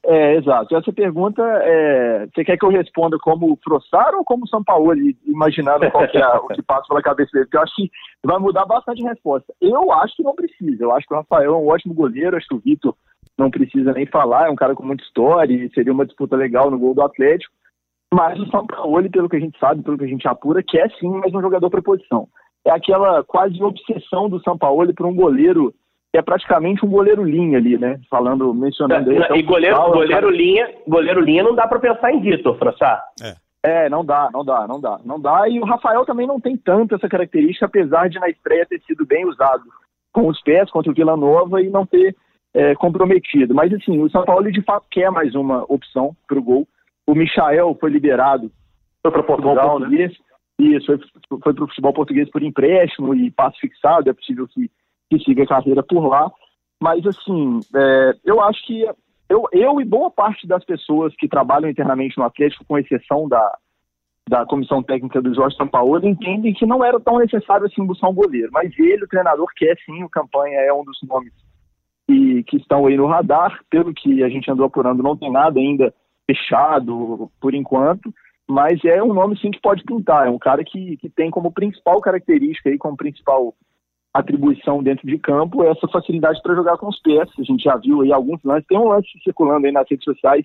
É, 0.02 0.36
exato. 0.36 0.74
Essa 0.76 0.92
pergunta, 0.92 1.42
é, 1.62 2.26
você 2.26 2.44
quer 2.44 2.58
que 2.58 2.64
eu 2.64 2.70
responda 2.70 3.18
como 3.18 3.58
Frossaro 3.62 4.18
ou 4.18 4.24
como 4.24 4.48
São 4.48 4.64
Paulo, 4.64 4.94
imaginando 5.26 5.90
qual 5.90 6.08
que 6.08 6.18
é 6.18 6.26
o 6.26 6.48
que 6.48 6.62
passa 6.62 6.88
pela 6.88 7.02
cabeça 7.02 7.30
dele? 7.32 7.44
Porque 7.44 7.56
eu 7.56 7.62
acho 7.62 7.74
que 7.76 7.90
vai 8.24 8.38
mudar 8.38 8.64
bastante 8.64 9.06
a 9.06 9.10
resposta. 9.10 9.52
Eu 9.60 9.92
acho 9.92 10.16
que 10.16 10.22
não 10.22 10.34
precisa. 10.34 10.84
Eu 10.84 10.92
acho 10.92 11.06
que 11.06 11.14
o 11.14 11.16
Rafael 11.16 11.52
é 11.52 11.56
um 11.56 11.68
ótimo 11.68 11.94
goleiro, 11.94 12.36
acho 12.36 12.48
que 12.48 12.54
o 12.54 12.60
Vitor 12.60 12.94
não 13.38 13.50
precisa 13.50 13.92
nem 13.92 14.06
falar, 14.06 14.48
é 14.48 14.50
um 14.50 14.56
cara 14.56 14.74
com 14.74 14.84
muita 14.84 15.04
história 15.04 15.54
e 15.54 15.70
seria 15.72 15.92
uma 15.92 16.06
disputa 16.06 16.36
legal 16.36 16.70
no 16.70 16.78
gol 16.78 16.94
do 16.94 17.02
Atlético. 17.02 17.54
Mas 18.12 18.38
o 18.40 18.46
São 18.46 18.66
Paulo, 18.66 19.08
pelo 19.10 19.28
que 19.28 19.36
a 19.36 19.40
gente 19.40 19.58
sabe, 19.58 19.82
pelo 19.82 19.96
que 19.96 20.04
a 20.04 20.08
gente 20.08 20.26
apura, 20.26 20.62
quer 20.62 20.90
sim 20.98 21.08
mais 21.08 21.32
um 21.32 21.40
jogador 21.40 21.70
para 21.70 21.82
posição. 21.82 22.28
É 22.64 22.70
aquela 22.70 23.22
quase 23.24 23.62
obsessão 23.62 24.28
do 24.28 24.42
São 24.42 24.58
Paulo 24.58 24.92
por 24.94 25.06
um 25.06 25.14
goleiro 25.14 25.72
que 26.12 26.18
é 26.18 26.22
praticamente 26.22 26.84
um 26.84 26.90
goleiro 26.90 27.22
linha 27.22 27.58
ali, 27.58 27.78
né? 27.78 28.00
Falando, 28.10 28.52
mencionando 28.52 29.12
é, 29.12 29.38
E 29.38 29.42
goleiro, 29.42 29.76
Paulo, 29.76 29.94
goleiro 29.94 30.26
cara... 30.26 30.36
linha, 30.36 30.68
goleiro 30.86 31.20
linha 31.20 31.44
não 31.44 31.54
dá 31.54 31.68
para 31.68 31.78
pensar 31.78 32.12
em 32.12 32.20
Vitor, 32.20 32.58
Frassá. 32.58 33.00
É. 33.22 33.34
É, 33.62 33.90
não 33.90 34.04
dá, 34.04 34.30
não 34.32 34.44
dá, 34.44 34.66
não 34.66 34.80
dá, 34.80 34.98
não 35.04 35.20
dá. 35.20 35.48
E 35.48 35.60
o 35.60 35.64
Rafael 35.64 36.04
também 36.06 36.26
não 36.26 36.40
tem 36.40 36.56
tanto 36.56 36.94
essa 36.94 37.08
característica, 37.08 37.66
apesar 37.66 38.08
de 38.08 38.18
na 38.18 38.28
estreia 38.28 38.66
ter 38.66 38.80
sido 38.80 39.06
bem 39.06 39.26
usado 39.26 39.64
com 40.12 40.28
os 40.28 40.40
pés 40.42 40.70
contra 40.70 40.90
o 40.90 40.94
Vila 40.94 41.16
Nova 41.16 41.62
e 41.62 41.68
não 41.68 41.84
ter 41.86 42.16
é, 42.54 42.74
comprometido. 42.74 43.54
Mas 43.54 43.72
assim, 43.72 44.00
o 44.00 44.10
São 44.10 44.24
Paulo 44.24 44.50
de 44.50 44.62
fato 44.62 44.86
quer 44.90 45.10
mais 45.10 45.34
uma 45.34 45.64
opção 45.68 46.16
para 46.26 46.38
o 46.38 46.42
gol. 46.42 46.66
O 47.10 47.14
Michael 47.14 47.76
foi 47.80 47.90
liberado. 47.90 48.52
Foi 49.02 49.10
para 49.10 49.24
Portugal, 49.24 49.80
né? 49.80 50.08
Isso, 50.60 50.86
foi, 50.86 51.00
foi 51.42 51.54
para 51.54 51.64
o 51.64 51.66
futebol 51.66 51.92
português 51.92 52.30
por 52.30 52.40
empréstimo 52.40 53.12
e 53.16 53.32
passo 53.32 53.58
fixado. 53.58 54.08
É 54.08 54.12
possível 54.12 54.46
que, 54.46 54.70
que 55.10 55.18
siga 55.24 55.42
a 55.42 55.48
carreira 55.48 55.82
por 55.82 56.06
lá. 56.06 56.30
Mas, 56.80 57.04
assim, 57.04 57.58
é, 57.74 58.12
eu 58.24 58.40
acho 58.40 58.64
que 58.64 58.86
eu, 59.28 59.44
eu 59.50 59.80
e 59.80 59.84
boa 59.84 60.08
parte 60.08 60.46
das 60.46 60.64
pessoas 60.64 61.12
que 61.16 61.26
trabalham 61.26 61.68
internamente 61.68 62.16
no 62.16 62.22
Atlético, 62.24 62.64
com 62.64 62.78
exceção 62.78 63.28
da, 63.28 63.58
da 64.28 64.46
comissão 64.46 64.80
técnica 64.80 65.20
do 65.20 65.34
Jorge 65.34 65.56
Sampaoli, 65.56 66.08
entendem 66.08 66.54
que 66.54 66.64
não 66.64 66.84
era 66.84 67.00
tão 67.00 67.18
necessário 67.18 67.66
assim 67.66 67.84
buscar 67.84 68.08
um 68.08 68.14
goleiro. 68.14 68.50
Mas 68.52 68.72
ele, 68.78 69.02
o 69.02 69.08
treinador, 69.08 69.48
quer 69.56 69.76
sim, 69.84 70.04
o 70.04 70.08
Campanha 70.08 70.60
é 70.60 70.72
um 70.72 70.84
dos 70.84 70.98
nomes 71.08 71.32
que, 72.06 72.44
que 72.44 72.56
estão 72.58 72.86
aí 72.86 72.96
no 72.96 73.06
radar. 73.06 73.58
Pelo 73.68 73.92
que 73.92 74.22
a 74.22 74.28
gente 74.28 74.48
andou 74.48 74.66
apurando, 74.66 75.02
não 75.02 75.16
tem 75.16 75.32
nada 75.32 75.58
ainda 75.58 75.92
fechado 76.30 77.30
por 77.40 77.54
enquanto, 77.54 78.12
mas 78.48 78.84
é 78.84 79.02
um 79.02 79.12
nome 79.12 79.38
sim 79.38 79.50
que 79.50 79.60
pode 79.60 79.82
pintar. 79.84 80.26
É 80.26 80.30
um 80.30 80.38
cara 80.38 80.64
que, 80.64 80.96
que 80.96 81.08
tem 81.08 81.30
como 81.30 81.52
principal 81.52 82.00
característica 82.00 82.68
aí, 82.68 82.78
como 82.78 82.96
principal 82.96 83.54
atribuição 84.12 84.82
dentro 84.82 85.06
de 85.06 85.18
campo, 85.18 85.62
essa 85.64 85.86
facilidade 85.86 86.40
para 86.42 86.54
jogar 86.54 86.76
com 86.76 86.88
os 86.88 87.00
pés. 87.00 87.28
A 87.38 87.42
gente 87.42 87.62
já 87.62 87.76
viu 87.76 88.00
aí 88.00 88.12
alguns 88.12 88.42
lances, 88.42 88.66
tem 88.66 88.78
um 88.78 88.88
lance 88.88 89.08
circulando 89.22 89.66
aí 89.66 89.72
nas 89.72 89.88
redes 89.88 90.04
sociais, 90.04 90.44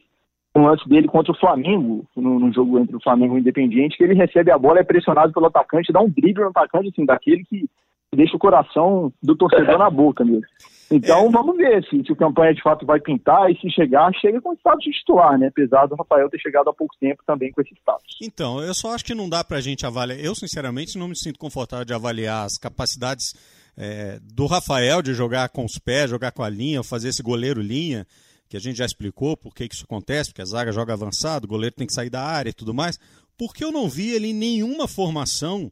um 0.56 0.66
lance 0.66 0.88
dele 0.88 1.08
contra 1.08 1.32
o 1.32 1.38
Flamengo, 1.38 2.06
no, 2.16 2.40
no 2.40 2.54
jogo 2.54 2.78
entre 2.80 2.96
o 2.96 3.02
Flamengo 3.02 3.34
e 3.34 3.38
o 3.38 3.40
Independiente, 3.40 3.98
que 3.98 4.04
ele 4.04 4.14
recebe 4.14 4.52
a 4.52 4.58
bola, 4.58 4.80
é 4.80 4.84
pressionado 4.84 5.34
pelo 5.34 5.48
atacante, 5.48 5.92
dá 5.92 6.00
um 6.00 6.10
drible 6.10 6.44
no 6.44 6.50
atacante, 6.50 6.90
assim, 6.90 7.06
daquele 7.06 7.44
que 7.44 7.68
deixa 8.14 8.36
o 8.36 8.40
coração 8.40 9.12
do 9.22 9.36
torcedor 9.36 9.78
na 9.78 9.90
boca 9.90 10.24
mesmo. 10.24 10.46
Então 10.90 11.28
é. 11.28 11.30
vamos 11.30 11.58
ver 11.58 11.84
se, 11.86 12.04
se 12.04 12.12
o 12.12 12.16
campanha 12.16 12.54
de 12.54 12.62
fato 12.62 12.86
vai 12.86 13.00
pintar 13.00 13.50
e 13.50 13.60
se 13.60 13.70
chegar, 13.72 14.14
chega 14.14 14.40
com 14.40 14.54
status 14.54 14.84
de 14.84 14.92
titular, 14.92 15.38
né? 15.38 15.48
Apesar 15.48 15.88
do 15.88 15.96
Rafael 15.96 16.30
ter 16.30 16.40
chegado 16.40 16.70
há 16.70 16.74
pouco 16.74 16.96
tempo 17.00 17.24
também 17.26 17.52
com 17.52 17.62
esse 17.62 17.74
status. 17.74 18.18
Então, 18.22 18.62
eu 18.62 18.74
só 18.74 18.94
acho 18.94 19.04
que 19.04 19.16
não 19.16 19.28
dá 19.28 19.44
pra 19.44 19.62
gente 19.62 19.86
avaliar. 19.86 20.20
Eu, 20.20 20.36
sinceramente, 20.36 20.98
não 20.98 21.08
me 21.08 21.18
sinto 21.18 21.40
confortável 21.40 21.86
de 21.86 21.94
avaliar 21.94 22.46
as 22.46 22.58
capacidades 22.58 23.34
é, 23.76 24.20
do 24.22 24.46
Rafael 24.46 25.02
de 25.02 25.14
jogar 25.14 25.50
com 25.50 25.66
os 25.66 25.80
pés, 25.80 26.10
jogar 26.10 26.32
com 26.32 26.44
a 26.44 26.50
linha, 26.50 26.84
fazer 26.84 27.10
esse 27.10 27.24
goleiro 27.24 27.62
linha, 27.62 28.06
que 28.48 28.56
a 28.56 28.60
gente 28.60 28.78
já 28.78 28.86
explicou 28.86 29.36
por 29.36 29.56
que, 29.56 29.68
que 29.68 29.76
isso 29.76 29.86
acontece, 29.86 30.30
porque 30.30 30.44
a 30.44 30.46
zaga 30.46 30.72
joga 30.72 30.94
avançado, 30.94 31.46
o 31.46 31.50
goleiro 31.50 31.76
tem 31.76 31.88
que 31.88 31.94
sair 31.94 32.10
da 32.10 32.22
área 32.22 32.52
e 32.52 32.54
tudo 32.54 32.74
mais. 32.74 33.00
Porque 33.38 33.64
eu 33.64 33.72
não 33.72 33.90
vi 33.90 34.12
ele 34.12 34.28
em 34.28 34.34
nenhuma 34.34 34.88
formação 34.88 35.72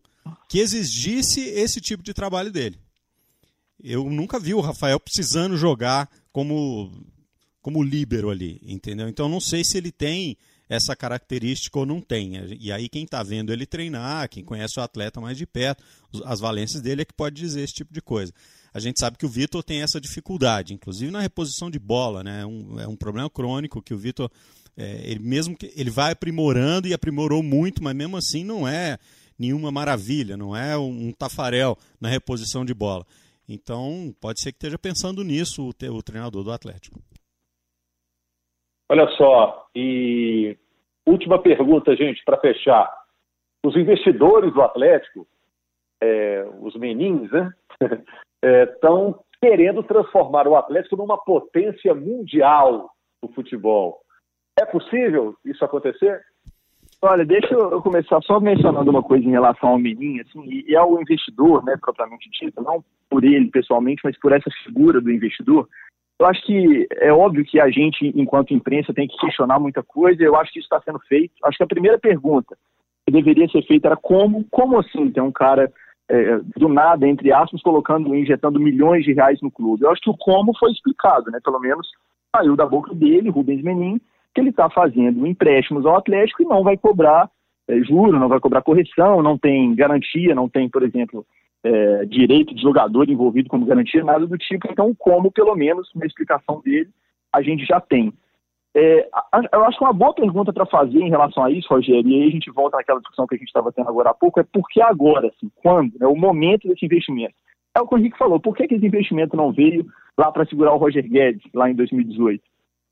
que 0.50 0.60
exigisse 0.60 1.42
esse 1.42 1.80
tipo 1.80 2.02
de 2.02 2.14
trabalho 2.14 2.52
dele 2.52 2.83
eu 3.84 4.10
nunca 4.10 4.40
vi 4.40 4.54
o 4.54 4.62
Rafael 4.62 5.00
precisando 5.00 5.58
jogar 5.58 6.10
como 6.32 6.92
como 7.62 7.82
líbero 7.82 8.30
ali, 8.30 8.60
entendeu? 8.62 9.08
Então 9.08 9.30
não 9.30 9.40
sei 9.40 9.64
se 9.64 9.78
ele 9.78 9.92
tem 9.92 10.38
essa 10.68 10.96
característica 10.96 11.78
ou 11.80 11.86
não 11.86 12.02
tem. 12.02 12.34
E 12.60 12.72
aí 12.72 12.90
quem 12.90 13.04
está 13.04 13.24
vendo 13.24 13.54
ele 13.54 13.66
treinar, 13.66 14.28
quem 14.28 14.44
conhece 14.44 14.80
o 14.80 14.84
atleta 14.84 15.22
mais 15.22 15.38
de 15.38 15.46
perto, 15.46 15.84
as 16.26 16.40
valências 16.40 16.82
dele 16.82 17.04
é 17.04 17.06
que 17.06 17.14
pode 17.14 17.36
dizer 17.36 17.62
esse 17.62 17.74
tipo 17.74 17.94
de 17.94 18.02
coisa. 18.02 18.34
A 18.74 18.80
gente 18.80 19.00
sabe 19.00 19.18
que 19.18 19.26
o 19.26 19.30
Vitor 19.30 19.64
tem 19.64 19.82
essa 19.82 20.02
dificuldade, 20.02 20.74
inclusive 20.74 21.12
na 21.12 21.22
reposição 21.22 21.70
de 21.70 21.80
bola, 21.80 22.24
né? 22.24 22.42
É 22.42 22.46
um, 22.46 22.80
é 22.80 22.88
um 22.88 22.96
problema 22.96 23.30
crônico 23.30 23.82
que 23.82 23.94
o 23.94 23.98
Vitor, 23.98 24.30
é, 24.76 25.02
ele 25.06 25.20
mesmo 25.20 25.56
que 25.56 25.72
ele 25.76 25.92
vai 25.92 26.12
aprimorando 26.12 26.88
e 26.88 26.94
aprimorou 26.94 27.44
muito, 27.44 27.84
mas 27.84 27.96
mesmo 27.96 28.18
assim 28.18 28.44
não 28.44 28.68
é 28.68 28.98
nenhuma 29.38 29.72
maravilha, 29.72 30.36
não 30.36 30.56
é 30.56 30.78
um, 30.78 31.08
um 31.08 31.12
tafarel 31.12 31.78
na 32.02 32.10
reposição 32.10 32.66
de 32.66 32.74
bola. 32.74 33.06
Então, 33.48 34.14
pode 34.22 34.40
ser 34.42 34.52
que 34.52 34.58
esteja 34.58 34.78
pensando 34.78 35.24
nisso 35.24 35.64
o, 35.64 35.70
o 35.70 36.04
treinador 36.04 36.44
do 36.44 36.52
Atlético. 36.52 37.00
Olha 38.90 39.08
só, 39.18 39.68
e 39.76 40.58
última 41.06 41.42
pergunta, 41.42 41.96
gente, 41.96 42.24
para 42.24 42.40
fechar. 42.40 42.92
Os 43.66 43.76
investidores 43.76 44.54
do 44.54 44.62
Atlético, 44.62 45.28
é, 46.02 46.44
os 46.62 46.76
menins, 46.76 47.32
né, 47.32 47.52
estão 48.72 49.20
é, 49.42 49.48
querendo 49.48 49.84
transformar 49.84 50.48
o 50.48 50.56
Atlético 50.56 50.98
numa 50.98 51.18
potência 51.18 51.94
mundial 51.94 52.92
do 53.22 53.32
futebol. 53.34 54.02
É 54.60 54.66
possível 54.66 55.36
isso 55.46 55.64
acontecer? 55.66 56.24
Olha, 57.06 57.26
deixa 57.26 57.54
eu 57.54 57.82
começar 57.82 58.22
só 58.22 58.40
mencionando 58.40 58.90
uma 58.90 59.04
coisa 59.04 59.28
em 59.28 59.32
relação 59.32 59.72
ao 59.72 59.78
Menin, 59.78 60.22
assim, 60.22 60.64
e 60.66 60.74
ao 60.74 61.02
investidor, 61.02 61.62
né, 61.66 61.76
propriamente 61.76 62.30
dito, 62.30 62.64
não 62.64 62.82
por 63.10 63.26
ele 63.26 63.52
pessoalmente, 63.52 64.00
mas 64.06 64.18
por 64.18 64.32
essa 64.32 64.50
figura 64.64 65.02
do 65.02 65.12
investidor. 65.12 65.68
Eu 66.18 66.26
acho 66.26 66.42
que 66.46 66.88
é 66.92 67.12
óbvio 67.12 67.44
que 67.44 67.60
a 67.60 67.70
gente, 67.70 68.10
enquanto 68.16 68.54
imprensa, 68.54 68.94
tem 68.94 69.06
que 69.06 69.18
questionar 69.18 69.60
muita 69.60 69.84
coisa. 69.84 70.24
Eu 70.24 70.38
acho 70.38 70.54
que 70.54 70.60
isso 70.60 70.66
está 70.66 70.80
sendo 70.80 71.00
feito. 71.00 71.34
Acho 71.44 71.58
que 71.58 71.64
a 71.66 71.68
primeira 71.68 72.00
pergunta 72.00 72.56
que 73.06 73.12
deveria 73.12 73.50
ser 73.50 73.64
feita 73.64 73.90
era 73.90 73.98
como, 73.98 74.46
como 74.50 74.80
assim 74.80 75.12
tem 75.12 75.22
um 75.22 75.32
cara 75.32 75.70
é, 76.08 76.40
do 76.56 76.70
nada, 76.70 77.06
entre 77.06 77.34
aspas, 77.34 77.62
colocando, 77.62 78.16
injetando 78.16 78.62
milhões 78.62 79.04
de 79.04 79.12
reais 79.12 79.42
no 79.42 79.52
clube. 79.52 79.84
Eu 79.84 79.92
acho 79.92 80.02
que 80.02 80.10
o 80.10 80.18
como 80.18 80.58
foi 80.58 80.72
explicado, 80.72 81.30
né? 81.32 81.40
Pelo 81.44 81.60
menos 81.60 81.86
saiu 82.34 82.56
da 82.56 82.66
boca 82.66 82.96
dele, 82.96 83.30
Rubens 83.30 83.62
Menin, 83.62 84.00
que 84.34 84.42
ele 84.42 84.50
está 84.50 84.70
fazendo 84.70 85.26
empréstimos 85.28 85.86
ao 85.86 85.96
Atlético 85.96 86.44
e 86.44 86.46
não 86.46 86.64
vai 86.64 86.78
cobrar 86.78 87.30
é, 87.68 87.80
juro, 87.82 88.20
não 88.20 88.28
vai 88.28 88.40
cobrar 88.40 88.62
correção, 88.62 89.22
não 89.22 89.38
tem 89.38 89.74
garantia, 89.76 90.36
não 90.36 90.50
tem, 90.50 90.70
por 90.70 90.84
exemplo, 90.84 91.26
é, 91.64 92.06
direito 92.06 92.54
de 92.54 92.62
jogador 92.62 93.10
envolvido 93.10 93.50
como 93.50 93.66
garantia, 93.66 94.04
nada 94.04 94.28
do 94.28 94.38
tipo. 94.38 94.68
Então, 94.70 94.94
como, 94.98 95.32
pelo 95.32 95.56
menos, 95.56 95.90
uma 95.96 96.06
explicação 96.06 96.62
dele, 96.62 96.90
a 97.32 97.42
gente 97.42 97.66
já 97.66 97.80
tem. 97.80 98.14
É, 98.76 99.08
eu 99.54 99.64
acho 99.66 99.78
que 99.78 99.84
uma 99.84 99.94
boa 99.94 100.14
pergunta 100.14 100.52
para 100.52 100.66
fazer 100.66 101.00
em 101.00 101.10
relação 101.10 101.44
a 101.44 101.52
isso, 101.52 101.70
Rogério, 101.70 102.10
e 102.10 102.24
aí 102.24 102.28
a 102.28 102.32
gente 102.32 102.52
volta 102.52 102.78
naquela 102.78 103.00
discussão 103.00 103.28
que 103.28 103.36
a 103.36 103.38
gente 103.38 103.48
estava 103.48 103.72
tendo 103.72 103.88
agora 103.88 104.10
há 104.10 104.14
pouco, 104.14 104.40
é 104.40 104.44
por 104.44 104.68
que 104.68 104.82
agora, 104.82 105.28
assim, 105.28 105.50
quando, 105.56 105.94
né, 106.00 106.08
o 106.08 106.16
momento 106.16 106.68
desse 106.68 106.86
investimento. 106.86 107.36
É 107.76 107.80
o 107.80 107.88
que 107.88 107.96
o 107.96 107.98
Henrique 107.98 108.18
falou, 108.18 108.40
por 108.40 108.56
que, 108.56 108.68
que 108.68 108.76
esse 108.76 108.86
investimento 108.86 109.38
não 109.38 109.52
veio 109.52 109.86
lá 110.18 110.32
para 110.32 110.46
segurar 110.46 110.74
o 110.74 110.78
Roger 110.78 111.08
Guedes, 111.08 111.44
lá 111.54 111.70
em 111.70 111.76
2018? 111.76 112.44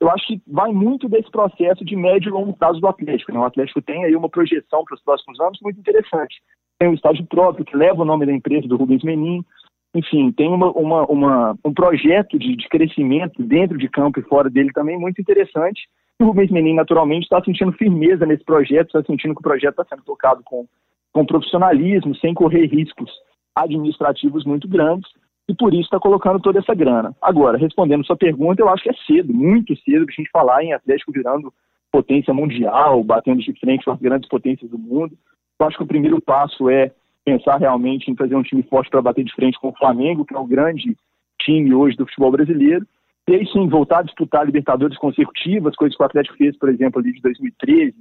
Eu 0.02 0.10
acho 0.10 0.26
que 0.26 0.42
vai 0.48 0.72
muito 0.72 1.08
desse 1.08 1.30
processo 1.30 1.86
de 1.86 1.96
médio 1.96 2.30
e 2.30 2.32
longo 2.32 2.54
prazo 2.54 2.82
do 2.82 2.88
Atlético. 2.88 3.32
Né? 3.32 3.40
O 3.40 3.46
Atlético 3.46 3.84
tem 3.84 4.04
aí 4.04 4.16
uma 4.16 4.28
projeção 4.28 4.84
para 4.84 4.96
os 4.96 5.04
próximos 5.04 5.40
anos 5.40 5.60
muito 5.62 5.80
interessante. 5.80 6.42
Tem 6.80 6.90
um 6.90 6.96
estádio 6.96 7.24
próprio 7.28 7.64
que 7.64 7.78
leva 7.78 8.02
o 8.02 8.06
nome 8.06 8.26
da 8.26 8.34
empresa 8.34 8.68
do 8.68 8.76
Rubens 8.76 9.04
Menin, 9.04 9.46
enfim, 9.94 10.32
tem 10.32 10.48
uma, 10.48 10.72
uma, 10.72 11.06
uma, 11.06 11.58
um 11.64 11.74
projeto 11.74 12.40
de, 12.40 12.56
de, 12.56 12.68
crescimento 12.70 13.44
dentro 13.44 13.78
de 13.78 13.90
campo 13.90 14.20
e 14.20 14.24
fora 14.24 14.50
dele 14.50 14.72
também 14.74 14.98
muito 14.98 15.22
interessante. 15.22 15.88
o 16.20 16.26
Rubens 16.26 16.50
Menin, 16.50 16.74
naturalmente, 16.74 17.24
está 17.24 17.44
sentindo 17.44 17.74
firmeza 17.74 18.26
nesse 18.26 18.44
projeto, 18.44 18.88
está 18.88 19.04
sentindo 19.04 19.36
que 19.36 19.42
o 19.42 19.44
projeto 19.44 19.82
está 19.82 19.86
sendo 19.86 20.04
tocado 20.04 20.42
com, 20.44 20.66
com 21.12 21.26
profissionalismo, 21.26 22.16
sem 22.16 22.34
correr 22.34 22.68
riscos 22.68 23.12
administrativos 23.54 24.46
muito 24.46 24.68
grandes, 24.68 25.12
e 25.52 25.56
por 25.56 25.74
isso 25.74 25.84
está 25.84 26.00
colocando 26.00 26.40
toda 26.40 26.60
essa 26.60 26.74
grana. 26.74 27.14
Agora, 27.22 27.58
respondendo 27.58 28.06
sua 28.06 28.16
pergunta, 28.16 28.62
eu 28.62 28.70
acho 28.70 28.84
que 28.84 28.90
é 28.90 28.94
cedo, 29.06 29.34
muito 29.34 29.76
cedo, 29.82 30.06
para 30.06 30.14
a 30.14 30.16
gente 30.16 30.32
falar 30.32 30.64
em 30.64 30.72
Atlético 30.72 31.12
virando 31.12 31.54
potência 31.92 32.34
mundial, 32.34 33.04
batendo 33.04 33.42
de 33.42 33.52
frente 33.60 33.84
com 33.84 33.92
as 33.92 34.00
grandes 34.00 34.30
potências 34.30 34.72
do 34.72 34.80
mundo. 34.80 35.14
Eu 35.60 35.68
acho 35.68 35.76
que 35.76 35.84
o 35.84 35.88
primeiro 35.88 36.22
passo 36.22 36.70
é 36.70 36.92
pensar 37.26 37.58
realmente 37.58 38.10
em 38.10 38.16
fazer 38.16 38.34
um 38.34 38.44
time 38.44 38.64
forte 38.64 38.90
para 38.90 39.02
bater 39.02 39.26
de 39.26 39.36
frente 39.36 39.60
com 39.60 39.68
o 39.68 39.76
Flamengo, 39.76 40.24
que 40.24 40.34
é 40.34 40.40
o 40.40 40.48
grande 40.48 40.96
time 41.42 41.74
hoje 41.74 41.98
do 41.98 42.06
futebol 42.06 42.32
brasileiro. 42.32 42.88
E 43.28 43.36
aí 43.36 43.46
sim, 43.48 43.68
voltar 43.68 44.00
a 44.00 44.04
disputar 44.04 44.46
Libertadores 44.46 44.98
consecutivas, 44.98 45.76
coisas 45.76 45.98
que 45.98 46.02
o 46.02 46.06
Atlético 46.06 46.38
fez, 46.38 46.58
por 46.58 46.70
exemplo, 46.70 47.02
ali 47.02 47.12
de 47.12 47.22
2013 47.22 47.94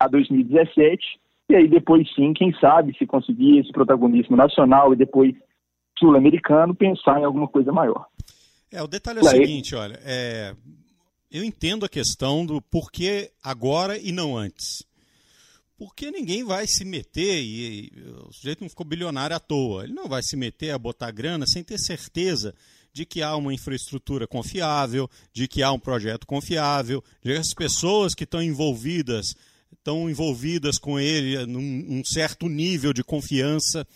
a 0.00 0.08
2017. 0.08 1.20
E 1.50 1.54
aí 1.54 1.68
depois 1.68 2.10
sim, 2.14 2.32
quem 2.32 2.50
sabe, 2.54 2.96
se 2.96 3.06
conseguir 3.06 3.58
esse 3.58 3.70
protagonismo 3.72 4.36
nacional 4.36 4.94
e 4.94 4.96
depois 4.96 5.34
sul-americano, 5.98 6.74
pensar 6.74 7.20
em 7.20 7.24
alguma 7.24 7.48
coisa 7.48 7.72
maior. 7.72 8.06
É, 8.70 8.82
o 8.82 8.86
detalhe 8.86 9.20
é 9.20 9.22
o 9.22 9.24
seguinte, 9.24 9.74
olha, 9.74 10.00
é, 10.04 10.54
eu 11.30 11.44
entendo 11.44 11.84
a 11.84 11.88
questão 11.88 12.44
do 12.44 12.60
porquê 12.60 13.30
agora 13.42 13.96
e 13.98 14.10
não 14.10 14.36
antes. 14.36 14.84
Porque 15.76 16.10
ninguém 16.10 16.44
vai 16.44 16.66
se 16.66 16.84
meter, 16.84 17.42
e, 17.42 17.92
e 17.92 18.00
o 18.28 18.32
sujeito 18.32 18.62
não 18.62 18.68
ficou 18.68 18.86
bilionário 18.86 19.36
à 19.36 19.40
toa, 19.40 19.84
ele 19.84 19.92
não 19.92 20.08
vai 20.08 20.22
se 20.22 20.36
meter 20.36 20.70
a 20.70 20.78
botar 20.78 21.10
grana 21.10 21.46
sem 21.46 21.62
ter 21.62 21.78
certeza 21.78 22.54
de 22.92 23.04
que 23.04 23.22
há 23.22 23.34
uma 23.36 23.52
infraestrutura 23.52 24.26
confiável, 24.26 25.10
de 25.32 25.48
que 25.48 25.62
há 25.62 25.72
um 25.72 25.80
projeto 25.80 26.26
confiável, 26.26 27.02
de 27.22 27.32
que 27.32 27.38
as 27.38 27.52
pessoas 27.52 28.14
que 28.14 28.22
estão 28.22 28.40
envolvidas 28.40 29.34
estão 29.72 30.08
envolvidas 30.08 30.78
com 30.78 30.98
ele 30.98 31.44
num 31.46 31.98
um 31.98 32.02
certo 32.04 32.48
nível 32.48 32.92
de 32.92 33.02
confiança 33.02 33.86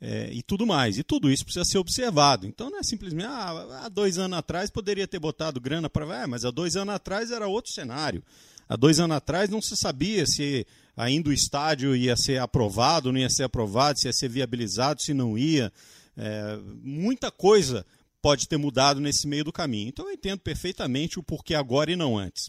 é, 0.00 0.30
e 0.32 0.42
tudo 0.42 0.66
mais. 0.66 0.98
E 0.98 1.02
tudo 1.02 1.30
isso 1.30 1.44
precisa 1.44 1.64
ser 1.64 1.78
observado. 1.78 2.46
Então 2.46 2.70
não 2.70 2.78
é 2.78 2.82
simplesmente, 2.82 3.26
ah, 3.26 3.82
há 3.84 3.88
dois 3.88 4.18
anos 4.18 4.38
atrás 4.38 4.70
poderia 4.70 5.06
ter 5.06 5.18
botado 5.18 5.60
grana 5.60 5.88
para. 5.88 6.22
É, 6.22 6.26
mas 6.26 6.44
há 6.44 6.50
dois 6.50 6.76
anos 6.76 6.94
atrás 6.94 7.30
era 7.30 7.46
outro 7.46 7.72
cenário. 7.72 8.22
Há 8.68 8.76
dois 8.76 8.98
anos 8.98 9.16
atrás 9.16 9.50
não 9.50 9.60
se 9.60 9.76
sabia 9.76 10.26
se 10.26 10.66
ainda 10.96 11.30
o 11.30 11.32
estádio 11.32 11.94
ia 11.94 12.16
ser 12.16 12.38
aprovado, 12.38 13.12
não 13.12 13.18
ia 13.18 13.28
ser 13.28 13.44
aprovado, 13.44 13.98
se 13.98 14.06
ia 14.06 14.12
ser 14.12 14.28
viabilizado, 14.28 15.02
se 15.02 15.12
não 15.12 15.36
ia. 15.36 15.72
É, 16.16 16.58
muita 16.82 17.30
coisa 17.30 17.84
pode 18.22 18.48
ter 18.48 18.56
mudado 18.56 19.00
nesse 19.00 19.26
meio 19.26 19.44
do 19.44 19.52
caminho. 19.52 19.88
Então 19.88 20.06
eu 20.06 20.14
entendo 20.14 20.40
perfeitamente 20.40 21.18
o 21.18 21.22
porquê 21.22 21.54
agora 21.54 21.92
e 21.92 21.96
não 21.96 22.16
antes. 22.16 22.48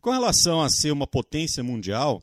Com 0.00 0.10
relação 0.10 0.62
a 0.62 0.70
ser 0.70 0.92
uma 0.92 1.06
potência 1.06 1.62
mundial, 1.62 2.22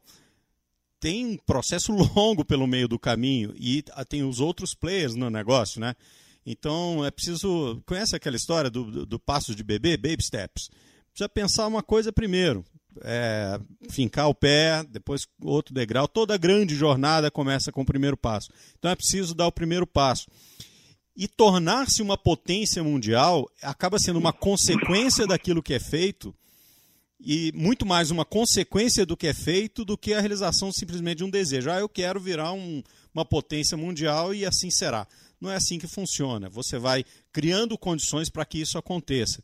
tem 1.00 1.26
um 1.26 1.38
processo 1.38 1.92
longo 1.92 2.44
pelo 2.44 2.68
meio 2.68 2.88
do 2.88 3.00
caminho 3.00 3.54
e 3.58 3.84
tem 4.08 4.24
os 4.24 4.40
outros 4.40 4.74
players 4.74 5.16
no 5.16 5.30
negócio, 5.30 5.80
né? 5.80 5.96
Então 6.46 7.04
é 7.04 7.10
preciso. 7.10 7.82
Conhece 7.86 8.16
aquela 8.16 8.36
história 8.36 8.70
do, 8.70 8.90
do, 8.90 9.06
do 9.06 9.20
passo 9.20 9.56
de 9.56 9.64
bebê, 9.64 9.98
baby 9.98 10.24
steps? 10.24 10.70
Precisa 11.12 11.30
pensar 11.30 11.68
uma 11.68 11.82
coisa 11.82 12.12
primeiro 12.12 12.64
é, 13.04 13.60
fincar 13.90 14.30
o 14.30 14.36
pé, 14.36 14.84
depois 14.84 15.28
outro 15.42 15.74
degrau. 15.74 16.08
Toda 16.08 16.38
grande 16.38 16.76
jornada 16.76 17.32
começa 17.32 17.72
com 17.72 17.82
o 17.82 17.86
primeiro 17.86 18.16
passo. 18.16 18.50
Então 18.78 18.92
é 18.92 18.96
preciso 18.96 19.34
dar 19.34 19.48
o 19.48 19.52
primeiro 19.52 19.88
passo. 19.88 20.28
E 21.16 21.28
tornar-se 21.28 22.02
uma 22.02 22.18
potência 22.18 22.84
mundial 22.84 23.50
acaba 23.62 23.98
sendo 23.98 24.20
uma 24.20 24.34
consequência 24.34 25.26
daquilo 25.26 25.64
que 25.64 25.74
é 25.74 25.80
feito 25.80 26.36
e 27.20 27.52
muito 27.56 27.86
mais 27.86 28.12
uma 28.12 28.26
consequência 28.26 29.06
do 29.06 29.18
que 29.18 29.28
é 29.28 29.34
feito 29.34 29.86
do 29.86 29.98
que 29.98 30.14
a 30.14 30.20
realização 30.20 30.72
simplesmente 30.72 31.18
de 31.18 31.24
um 31.24 31.30
desejo. 31.30 31.72
Ah, 31.72 31.80
eu 31.80 31.90
quero 31.90 32.20
virar 32.20 32.52
um, 32.52 32.84
uma 33.14 33.26
potência 33.26 33.78
mundial 33.78 34.34
e 34.34 34.46
assim 34.46 34.70
será. 34.70 35.08
Não 35.40 35.52
é 35.52 35.56
assim 35.56 35.78
que 35.78 35.88
funciona. 35.88 36.50
Você 36.50 36.78
vai 36.78 37.04
criando 37.32 37.78
condições 37.78 38.30
para 38.30 38.46
que 38.46 38.60
isso 38.60 38.78
aconteça 38.78 39.42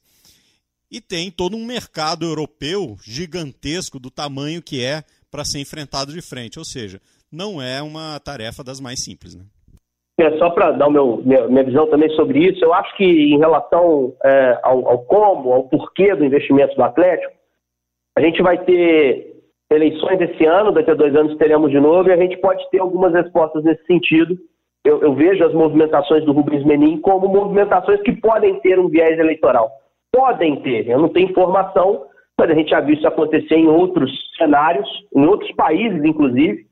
e 0.92 1.00
tem 1.00 1.32
todo 1.32 1.56
um 1.56 1.66
mercado 1.66 2.26
europeu 2.26 2.98
gigantesco 3.02 3.98
do 3.98 4.12
tamanho 4.12 4.62
que 4.62 4.84
é 4.84 5.04
para 5.32 5.46
ser 5.46 5.60
enfrentado 5.60 6.12
de 6.12 6.22
frente. 6.22 6.60
Ou 6.60 6.66
seja, 6.66 7.00
não 7.32 7.62
é 7.62 7.82
uma 7.82 8.20
tarefa 8.20 8.62
das 8.64 8.82
mais 8.82 9.02
simples. 9.02 9.34
Né? 9.34 9.46
É, 10.20 10.38
só 10.38 10.50
para 10.50 10.72
dar 10.74 10.90
meu, 10.90 11.22
minha, 11.24 11.48
minha, 11.48 11.64
visão 11.64 11.90
também 11.90 12.10
sobre 12.16 12.40
isso, 12.40 12.64
eu 12.64 12.74
acho 12.74 12.96
que 12.98 13.06
em 13.06 13.40
relação 13.40 14.14
é, 14.24 14.60
ao, 14.62 14.88
ao, 14.88 15.00
como, 15.06 15.54
ao 15.54 15.64
porquê 15.64 16.14
do 16.14 16.26
investimento 16.26 16.76
do 16.76 16.84
Atlético, 16.84 17.41
a 18.22 18.26
gente 18.26 18.42
vai 18.44 18.58
ter 18.60 19.34
eleições 19.72 20.22
esse 20.22 20.46
ano, 20.46 20.72
daqui 20.72 20.92
a 20.92 20.96
dois 20.96 21.16
anos 21.16 21.36
teremos 21.38 21.72
de 21.72 21.80
novo, 21.80 22.08
e 22.08 22.14
a 22.14 22.18
gente 22.18 22.38
pode 22.38 22.70
ter 22.70 22.80
algumas 22.80 23.14
respostas 23.14 23.64
nesse 23.64 23.84
sentido. 23.86 24.38
Eu, 24.86 25.02
eu 25.02 25.14
vejo 25.16 25.44
as 25.44 25.54
movimentações 25.54 26.24
do 26.24 26.32
Rubens 26.32 26.64
Menin 26.66 27.00
como 27.02 27.28
movimentações 27.28 28.02
que 28.02 28.12
podem 28.14 28.60
ter 28.60 28.80
um 28.80 28.88
viés 28.88 29.18
eleitoral 29.18 29.72
podem 30.12 30.58
ter. 30.58 30.88
Eu 30.88 31.00
não 31.00 31.10
tenho 31.10 31.30
informação, 31.30 32.06
mas 32.38 32.50
a 32.50 32.54
gente 32.54 32.70
já 32.70 32.82
viu 32.82 32.96
isso 32.96 33.08
acontecer 33.08 33.56
em 33.56 33.68
outros 33.68 34.12
cenários, 34.38 34.88
em 35.16 35.26
outros 35.26 35.52
países, 35.54 36.04
inclusive. 36.04 36.66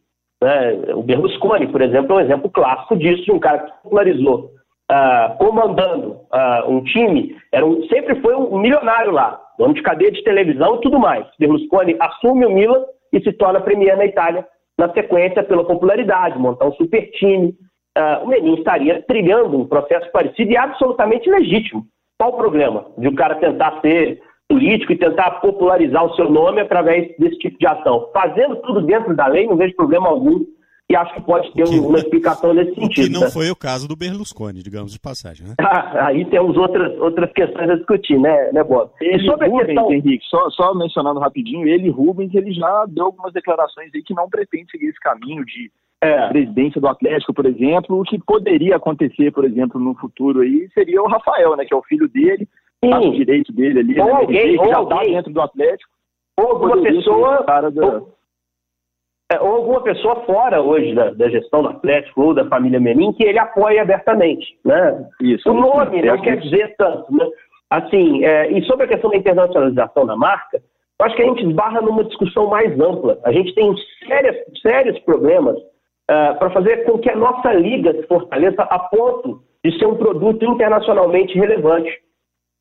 Né? 0.44 0.94
O 0.94 1.02
Berlusconi, 1.02 1.68
por 1.68 1.82
exemplo, 1.82 2.14
é 2.14 2.16
um 2.16 2.26
exemplo 2.26 2.50
clássico 2.50 2.98
disso, 2.98 3.34
um 3.34 3.40
cara 3.40 3.60
que 3.60 3.72
popularizou 3.84 4.52
uh, 4.92 5.38
comandando 5.38 6.18
uh, 6.34 6.70
um 6.70 6.84
time, 6.84 7.36
era 7.52 7.66
um, 7.66 7.82
sempre 7.88 8.20
foi 8.22 8.36
um 8.36 8.60
milionário 8.60 9.12
lá, 9.12 9.40
dono 9.60 9.74
de 9.74 9.84
cadeia 9.84 10.12
de 10.12 10.24
televisão 10.24 10.78
e 10.78 10.82
tudo 10.82 10.98
mais. 10.98 11.28
Berlusconi 11.38 11.96
assume 12.00 12.46
o 12.46 12.50
Milan 12.50 12.82
e 13.12 13.22
se 13.22 13.34
torna 13.34 13.60
premier 13.60 13.98
na 13.98 14.06
Itália, 14.06 14.48
na 14.78 14.92
sequência 14.94 15.44
pela 15.44 15.66
popularidade, 15.66 16.40
montar 16.40 16.66
um 16.66 16.74
super 16.74 17.12
time. 17.12 17.54
Uh, 17.98 18.24
o 18.24 18.28
Menin 18.28 18.56
estaria 18.56 19.04
trilhando 19.06 19.58
um 19.60 19.68
processo 19.68 20.10
parecido 20.12 20.52
e 20.52 20.58
absolutamente 20.58 21.30
legítimo. 21.30 21.84
Qual 22.18 22.32
o 22.32 22.38
problema 22.38 22.86
de 22.98 23.08
o 23.08 23.12
um 23.12 23.16
cara 23.16 23.36
tentar 23.36 23.82
ser 23.82 24.22
político 24.48 24.94
e 24.94 24.98
tentar 24.98 25.42
popularizar 25.42 26.06
o 26.06 26.16
seu 26.16 26.30
nome 26.30 26.62
através 26.62 27.14
desse 27.18 27.38
tipo 27.40 27.60
de 27.60 27.68
ação? 27.68 28.10
Fazendo 28.14 28.56
tudo 28.58 28.82
dentro 28.82 29.14
da 29.14 29.28
lei, 29.28 29.46
não 29.46 29.58
vejo 29.58 29.76
problema 29.76 30.08
algum 30.08 30.46
e 30.92 30.96
acho 30.96 31.14
que 31.14 31.22
pode 31.22 31.54
ter 31.54 31.66
que, 31.66 31.80
uma 31.80 32.00
explicação 32.00 32.52
nesse 32.52 32.74
sentido. 32.74 33.06
Que 33.06 33.14
não 33.14 33.22
né? 33.22 33.30
foi 33.30 33.52
o 33.52 33.56
caso 33.56 33.88
do 33.88 33.96
Berlusconi, 33.96 34.64
digamos 34.64 34.92
de 34.92 35.00
passagem, 35.00 35.48
né? 35.48 35.54
Ah, 35.62 36.08
aí 36.08 36.26
temos 36.26 36.58
outras, 36.58 37.00
outras 37.00 37.32
questões 37.32 37.70
a 37.70 37.76
discutir, 37.76 38.20
né, 38.20 38.52
né 38.52 38.64
Bob? 38.64 38.90
Ele, 39.00 39.24
sobre 39.24 39.48
Rubens, 39.48 39.68
questão... 39.68 39.94
Henrique, 39.94 40.26
só, 40.26 40.50
só 40.50 40.74
mencionando 40.74 41.20
rapidinho, 41.20 41.68
ele, 41.68 41.92
Rubens, 41.92 42.34
ele 42.34 42.52
já 42.54 42.86
deu 42.88 43.06
algumas 43.06 43.32
declarações 43.34 43.92
aí 43.94 44.02
que 44.02 44.16
não 44.16 44.28
pretende 44.28 44.72
seguir 44.72 44.88
esse 44.88 45.00
caminho 45.00 45.46
de 45.46 45.72
é. 46.02 46.28
presidência 46.30 46.82
do 46.82 46.88
Atlético, 46.88 47.36
por 47.36 47.46
exemplo, 47.46 48.00
o 48.00 48.04
que 48.04 48.18
poderia 48.18 48.76
acontecer, 48.78 49.32
por 49.32 49.46
exemplo, 49.46 49.80
no 49.80 49.94
futuro 49.94 50.42
aí, 50.42 50.68
seria 50.74 51.04
o 51.04 51.08
Rafael, 51.08 51.56
né, 51.56 51.66
que 51.66 51.74
é 51.74 51.78
o 51.78 51.84
filho 51.84 52.10
dele, 52.10 52.48
o 52.82 53.12
direito 53.12 53.54
dele 53.54 53.80
ali, 53.80 54.00
ou 54.00 54.08
né, 54.08 54.12
alguém, 54.14 54.58
que 54.58 54.68
já 54.68 54.82
está 54.82 55.04
dentro 55.04 55.34
do 55.34 55.42
Atlético. 55.42 55.92
Ou 56.36 56.48
alguma 56.48 56.82
pessoa... 56.82 57.44
Da... 57.44 57.86
Ou, 57.86 57.98
é, 57.98 58.19
ou, 59.42 59.56
alguma 59.58 59.82
pessoa 59.82 60.24
fora 60.26 60.62
hoje 60.62 60.94
da, 60.96 61.12
da, 61.12 61.30
gestão 61.30 61.62
do 61.62 61.70
Atlético 61.70 62.22
ou 62.22 62.34
da 62.34 62.46
família 62.46 62.80
Menin 62.80 63.14
que 63.14 63.24
ele 63.24 63.38
apoia 63.38 63.82
abertamente, 63.82 64.58
né? 64.66 65.08
Isso. 65.22 65.50
O 65.50 65.54
nome 65.54 66.02
não 66.02 66.20
quer 66.22 66.38
dizer 66.38 66.76
tanto, 66.78 67.14
né? 67.14 67.28
assim, 67.70 68.26
é, 68.26 68.52
e 68.52 68.64
sobre 68.66 68.86
a 68.86 68.88
questão 68.88 69.12
da 69.12 69.18
internacionalização 69.18 70.06
da 70.06 70.16
marca, 70.16 70.62
eu 71.00 71.06
acho 71.06 71.16
que 71.16 71.22
a 71.22 71.26
gente 71.26 71.46
esbarra 71.46 71.82
numa 71.82 72.04
discussão 72.04 72.48
mais 72.48 72.78
ampla. 72.80 73.20
A 73.24 73.32
gente 73.32 73.54
tem 73.54 73.74
sérias, 74.06 74.36
sérios 74.62 75.00
problemas 75.00 75.56
uh, 75.58 76.38
para 76.38 76.50
fazer 76.50 76.84
com 76.84 76.98
que 76.98 77.10
a 77.10 77.16
nossa 77.16 77.54
liga 77.54 77.94
se 77.94 78.04
fortaleça 78.08 78.64
a 78.64 78.80
ponto 78.80 79.42
de 79.64 79.78
ser 79.78 79.86
um 79.86 79.96
produto 79.96 80.44
internacionalmente 80.44 81.38
relevante. 81.38 81.90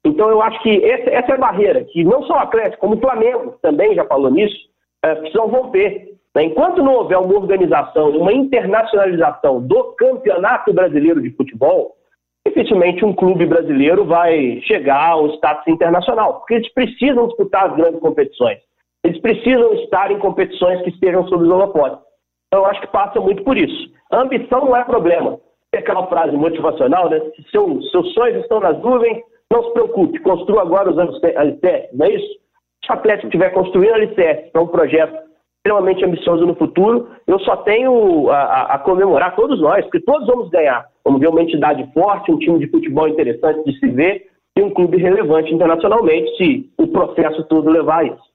Então, 0.04 0.30
eu 0.30 0.40
acho 0.40 0.62
que 0.62 0.84
essa, 0.84 1.10
essa 1.10 1.32
é 1.32 1.34
a 1.34 1.38
barreira, 1.38 1.84
que 1.84 2.04
não 2.04 2.22
só 2.24 2.34
o 2.34 2.38
Atlético, 2.38 2.80
como 2.80 2.94
o 2.94 3.00
Flamengo 3.00 3.58
também 3.60 3.94
já 3.94 4.04
falou 4.04 4.30
nisso, 4.30 4.56
uh, 5.04 5.16
precisam 5.16 5.48
romper. 5.48 6.07
Né? 6.34 6.44
Enquanto 6.44 6.82
não 6.82 6.94
houver 6.94 7.18
uma 7.18 7.34
organização, 7.34 8.10
uma 8.10 8.32
internacionalização 8.32 9.60
do 9.60 9.94
campeonato 9.94 10.72
brasileiro 10.72 11.20
de 11.20 11.30
futebol, 11.30 11.96
dificilmente 12.46 13.04
um 13.04 13.12
clube 13.12 13.46
brasileiro 13.46 14.04
vai 14.04 14.60
chegar 14.62 15.10
ao 15.10 15.28
status 15.34 15.66
internacional, 15.68 16.38
porque 16.38 16.54
eles 16.54 16.72
precisam 16.72 17.26
disputar 17.26 17.70
as 17.70 17.76
grandes 17.76 18.00
competições. 18.00 18.58
Eles 19.04 19.20
precisam 19.20 19.74
estar 19.74 20.10
em 20.10 20.18
competições 20.18 20.82
que 20.82 20.90
estejam 20.90 21.26
sob 21.28 21.44
os 21.44 21.50
holofotes. 21.50 22.00
Então, 22.48 22.62
eu 22.62 22.66
acho 22.66 22.80
que 22.80 22.88
passa 22.88 23.20
muito 23.20 23.44
por 23.44 23.56
isso. 23.56 23.92
A 24.10 24.22
ambição 24.22 24.64
não 24.64 24.76
é 24.76 24.84
problema. 24.84 25.38
É 25.72 25.78
aquela 25.78 26.06
frase 26.06 26.34
motivacional, 26.34 27.10
né? 27.10 27.20
Se 27.36 27.50
seu, 27.50 27.80
seus 27.82 28.12
sonhos 28.14 28.42
estão 28.42 28.58
nas 28.58 28.78
nuvens, 28.80 29.22
não 29.52 29.64
se 29.64 29.72
preocupe, 29.72 30.18
construa 30.20 30.62
agora 30.62 30.90
os 30.90 30.98
alicerces, 30.98 31.90
não 31.92 32.06
é 32.06 32.10
isso? 32.10 32.38
Se 32.84 32.90
o 32.90 32.94
Atlético 32.94 33.26
estiver 33.26 33.50
construindo 33.50 33.94
alicerces 33.94 34.50
para 34.50 34.62
um 34.62 34.66
projeto 34.66 35.27
extremamente 35.58 36.04
ambicioso 36.04 36.46
no 36.46 36.54
futuro. 36.54 37.10
Eu 37.26 37.38
só 37.40 37.56
tenho 37.58 38.30
a, 38.30 38.74
a, 38.74 38.78
comemorar 38.78 39.34
todos 39.36 39.60
nós, 39.60 39.84
porque 39.84 40.00
todos 40.00 40.26
vamos 40.26 40.48
ganhar. 40.50 40.86
Vamos 41.04 41.20
ver 41.20 41.28
uma 41.28 41.42
entidade 41.42 41.88
forte, 41.92 42.32
um 42.32 42.38
time 42.38 42.58
de 42.58 42.70
futebol 42.70 43.08
interessante 43.08 43.64
de 43.64 43.78
se 43.78 43.88
ver 43.88 44.28
e 44.56 44.62
um 44.62 44.70
clube 44.70 44.96
relevante 44.96 45.52
internacionalmente, 45.54 46.36
se 46.36 46.72
o 46.78 46.88
processo 46.88 47.44
todo 47.44 47.70
levar 47.70 48.00
a 48.00 48.04
isso. 48.04 48.28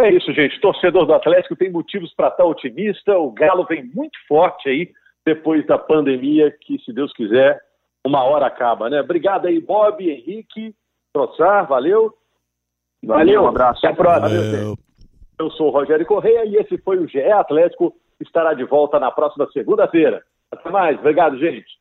É 0.00 0.10
isso, 0.10 0.32
gente. 0.32 0.60
Torcedor 0.60 1.06
do 1.06 1.14
Atlético 1.14 1.54
tem 1.54 1.70
motivos 1.70 2.12
para 2.14 2.28
estar 2.28 2.44
otimista. 2.44 3.18
O 3.18 3.30
Galo 3.30 3.64
vem 3.64 3.84
muito 3.94 4.18
forte 4.26 4.68
aí 4.68 4.90
depois 5.24 5.64
da 5.66 5.78
pandemia, 5.78 6.50
que, 6.62 6.78
se 6.80 6.92
Deus 6.92 7.12
quiser, 7.12 7.60
uma 8.04 8.24
hora 8.24 8.46
acaba, 8.46 8.88
né? 8.88 9.00
Obrigado 9.00 9.46
aí, 9.46 9.60
Bob, 9.60 10.02
Henrique, 10.02 10.74
Troçar, 11.12 11.66
valeu. 11.66 12.14
Valeu, 13.04 13.42
um 13.42 13.48
abraço. 13.48 13.86
Até 13.86 13.88
a 13.88 13.96
próxima. 13.96 14.28
Valeu. 14.28 14.89
Eu 15.40 15.50
sou 15.52 15.68
o 15.68 15.70
Rogério 15.70 16.04
Correia 16.04 16.44
e 16.44 16.56
esse 16.56 16.76
foi 16.76 16.98
o 16.98 17.08
GE 17.08 17.18
Atlético. 17.32 17.94
Estará 18.20 18.52
de 18.52 18.62
volta 18.62 19.00
na 19.00 19.10
próxima 19.10 19.48
segunda-feira. 19.50 20.22
Até 20.52 20.68
mais. 20.68 20.98
Obrigado, 20.98 21.38
gente. 21.38 21.79